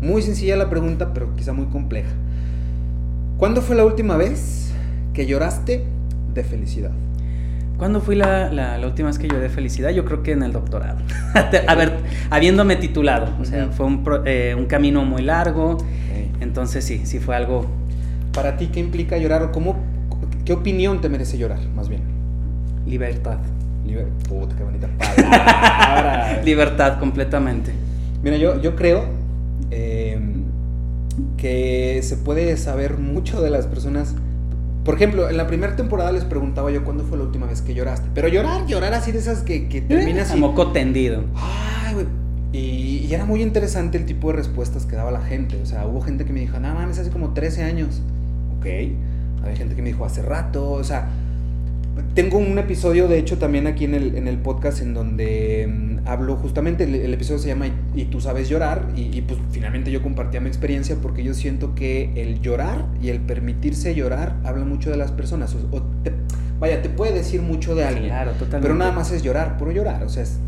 [0.00, 2.10] Muy sencilla la pregunta, pero quizá muy compleja.
[3.38, 4.72] ¿Cuándo fue la última vez
[5.12, 5.84] que lloraste
[6.34, 6.90] de felicidad?
[7.78, 9.90] ¿Cuándo fui la, la, última vez que lloré de felicidad?
[9.90, 10.98] Yo creo que en el doctorado.
[11.68, 11.98] a ver,
[12.30, 13.28] habiéndome titulado.
[13.40, 15.78] O sea, fue un, eh, un, camino muy largo.
[16.40, 17.66] Entonces sí, sí fue algo...
[18.32, 19.76] ¿Para ti qué implica llorar o cómo,
[20.44, 22.13] qué opinión te merece llorar, más bien?
[22.86, 23.38] Libertad.
[24.28, 26.42] Puta, qué bonita palabra.
[26.44, 27.72] Libertad, completamente.
[28.22, 29.04] Mira, yo, yo creo
[29.70, 30.18] eh,
[31.36, 34.14] que se puede saber mucho de las personas.
[34.84, 37.74] Por ejemplo, en la primera temporada les preguntaba yo cuándo fue la última vez que
[37.74, 38.08] lloraste.
[38.14, 40.34] Pero llorar, llorar así de esas que, que terminas.
[40.36, 41.24] Moco tendido.
[41.34, 42.06] Ay, güey.
[42.52, 45.60] Y, y, era muy interesante el tipo de respuestas que daba la gente.
[45.60, 48.00] O sea, hubo gente que me dijo, nada mames, hace como 13 años.
[48.58, 48.66] Ok.
[49.42, 50.70] Había gente que me dijo, hace rato.
[50.70, 51.08] O sea,
[52.14, 56.08] tengo un episodio, de hecho, también aquí en el, en el podcast en donde mm,
[56.08, 60.40] hablo justamente, el, episodio se llama y, tú sabes llorar, y, pues finalmente yo compartía
[60.40, 64.96] mi experiencia porque yo siento que el llorar y el permitirse llorar habla mucho de
[64.96, 65.54] las personas.
[65.54, 65.82] O,
[66.60, 68.62] vaya, te puede decir mucho de alguien, claro, totalmente.
[68.62, 70.38] pero nada más es llorar, puro llorar, o sea, es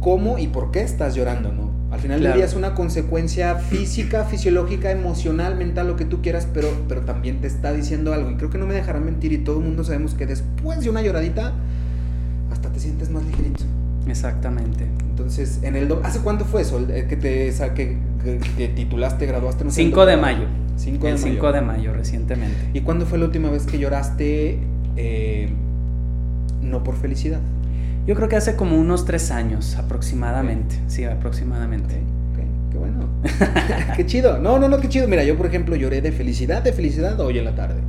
[0.00, 1.73] cómo y por qué estás llorando, ¿no?
[1.90, 6.48] Al final del día es una consecuencia física, fisiológica, emocional, mental, lo que tú quieras,
[6.52, 8.30] pero, pero también te está diciendo algo.
[8.30, 10.90] Y creo que no me dejarán mentir y todo el mundo sabemos que después de
[10.90, 11.52] una lloradita,
[12.50, 13.64] hasta te sientes más ligerito.
[14.08, 14.84] Exactamente.
[15.10, 16.84] Entonces, en el ¿hace cuánto fue eso?
[16.86, 17.96] Que te que,
[18.56, 20.46] que, titulaste, graduaste, no 5 de mayo.
[20.76, 22.56] 5 de el 5 de mayo, recientemente.
[22.72, 24.58] ¿Y cuándo fue la última vez que lloraste
[24.96, 25.48] eh,
[26.60, 27.40] no por felicidad?
[28.06, 30.76] Yo creo que hace como unos tres años aproximadamente.
[30.88, 31.94] Sí, aproximadamente.
[32.70, 33.08] qué bueno.
[33.96, 34.38] qué chido.
[34.38, 35.08] No, no, no, qué chido.
[35.08, 37.80] Mira, yo por ejemplo lloré de felicidad, de felicidad hoy en la tarde.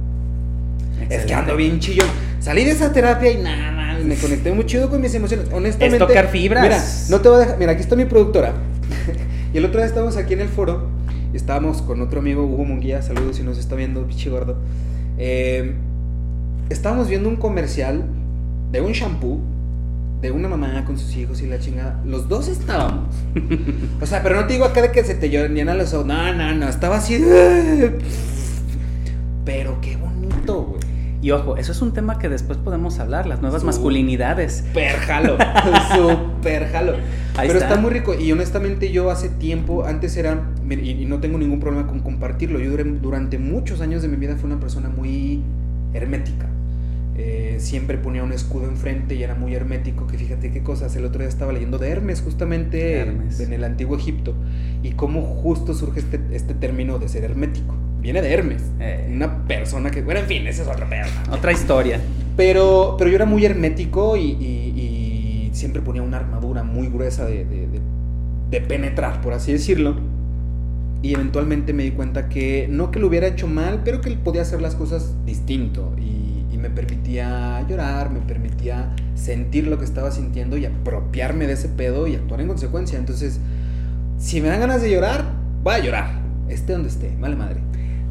[1.09, 2.07] Es que ando bien chillón.
[2.39, 5.47] Salí de esa terapia y nada, me conecté muy chido con mis emociones.
[5.51, 5.97] Honestamente.
[5.97, 6.63] Es tocar fibras.
[6.63, 7.57] Mira, no te voy a dejar.
[7.57, 8.53] Mira, aquí está mi productora.
[9.53, 10.87] y el otro día estábamos aquí en el foro.
[11.33, 13.01] Estábamos con otro amigo, Hugo Munguía.
[13.01, 14.55] Saludos si nos está viendo, pichi gordo.
[15.17, 15.75] Eh,
[16.69, 18.05] estábamos viendo un comercial
[18.71, 19.54] de un shampoo
[20.21, 23.15] de una mamá con sus hijos y la chingada, los dos estábamos.
[24.01, 26.05] o sea, pero no te digo acá de que se te llenan los ojos.
[26.05, 27.17] No, no, no, estaba así.
[29.45, 30.81] Pero qué bonito, güey.
[31.21, 34.63] Y ojo, eso es un tema que después podemos hablar, las nuevas masculinidades.
[34.67, 35.37] Super jalo,
[35.95, 36.93] super jalo.
[37.35, 37.77] Pero está.
[37.77, 38.13] muy rico.
[38.13, 42.71] Y honestamente yo hace tiempo, antes era, y, no tengo ningún problema con compartirlo, yo
[43.01, 45.41] durante muchos años de mi vida fui una persona muy
[45.93, 46.47] hermética.
[47.17, 51.05] Eh, siempre ponía un escudo enfrente y era muy hermético, que fíjate qué cosas, el
[51.05, 54.33] otro día estaba leyendo de Hermes justamente en el antiguo Egipto
[54.83, 57.73] y cómo justo surge este, este término de ser hermético.
[58.01, 59.09] Viene de Hermes, eh.
[59.09, 60.87] una persona que, bueno, en fin, esa es otra
[61.31, 61.99] Otra historia.
[62.35, 68.61] Pero, pero yo era muy hermético y, siempre ponía una armadura muy gruesa de, de
[68.61, 69.95] penetrar, por así decirlo.
[71.01, 74.41] Y eventualmente me di cuenta que no que lo hubiera hecho mal, pero que podía
[74.41, 75.93] hacer las cosas distinto.
[75.97, 76.34] Y
[76.69, 82.07] me permitía llorar, me permitía sentir lo que estaba sintiendo y apropiarme de ese pedo
[82.07, 82.97] y actuar en consecuencia.
[82.97, 83.39] Entonces,
[84.17, 85.25] si me dan ganas de llorar,
[85.63, 86.09] voy a llorar,
[86.49, 87.59] esté donde esté, vale madre.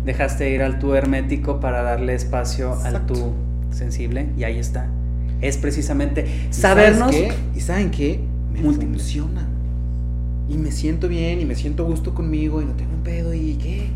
[0.05, 3.33] Dejaste ir al tu hermético para darle espacio al tu
[3.71, 4.87] sensible y ahí está.
[5.41, 7.13] Es precisamente sabernos.
[7.57, 8.21] ¿Y saben qué?
[8.53, 9.49] Me funciona.
[10.49, 13.55] Y me siento bien y me siento gusto conmigo y no tengo un pedo y
[13.55, 13.89] qué.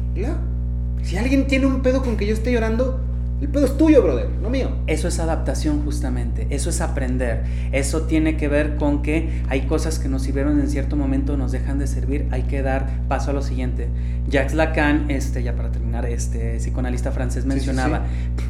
[1.04, 3.07] Si alguien tiene un pedo con que yo esté llorando,
[3.40, 4.70] el pedo es tuyo, brother, no mío.
[4.88, 7.44] Eso es adaptación justamente, eso es aprender.
[7.70, 11.52] Eso tiene que ver con que hay cosas que nos sirvieron en cierto momento, nos
[11.52, 13.88] dejan de servir, hay que dar paso a lo siguiente.
[14.28, 18.06] Jacques Lacan, este, ya para terminar, este psicoanalista francés mencionaba,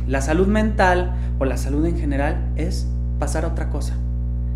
[0.06, 2.86] la salud mental o la salud en general es
[3.18, 3.94] pasar a otra cosa.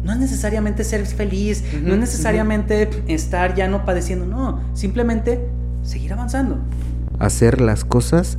[0.02, 5.46] No es necesariamente ser feliz, no es necesariamente estar ya no padeciendo, no, simplemente
[5.82, 6.58] seguir avanzando.
[7.18, 8.38] Hacer las cosas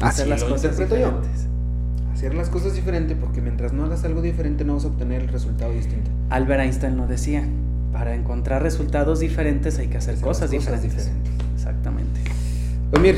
[0.00, 1.48] hacer las cosas diferentes.
[2.12, 5.28] Hacer las cosas diferentes porque mientras no hagas algo diferente no vas a obtener el
[5.28, 6.10] resultado distinto.
[6.28, 7.44] Albert Einstein lo decía,
[7.92, 11.10] para encontrar resultados diferentes hay que hacer, cosas, diferentes.
[11.54, 12.20] Exactamente.
[12.92, 13.16] Omir,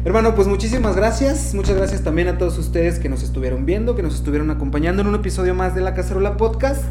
[0.05, 1.55] Hermano, pues muchísimas gracias.
[1.55, 5.09] Muchas gracias también a todos ustedes que nos estuvieron viendo, que nos estuvieron acompañando en
[5.09, 6.85] un episodio más de La Cacerola Podcast.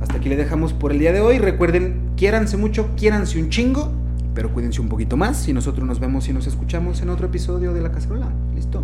[0.00, 1.38] Hasta aquí le dejamos por el día de hoy.
[1.38, 3.92] Recuerden, quiéranse mucho, quiéranse un chingo,
[4.34, 5.46] pero cuídense un poquito más.
[5.46, 8.32] Y nosotros nos vemos y nos escuchamos en otro episodio de La Cacerola.
[8.52, 8.82] Listo.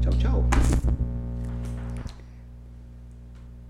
[0.00, 0.89] ciao ciao.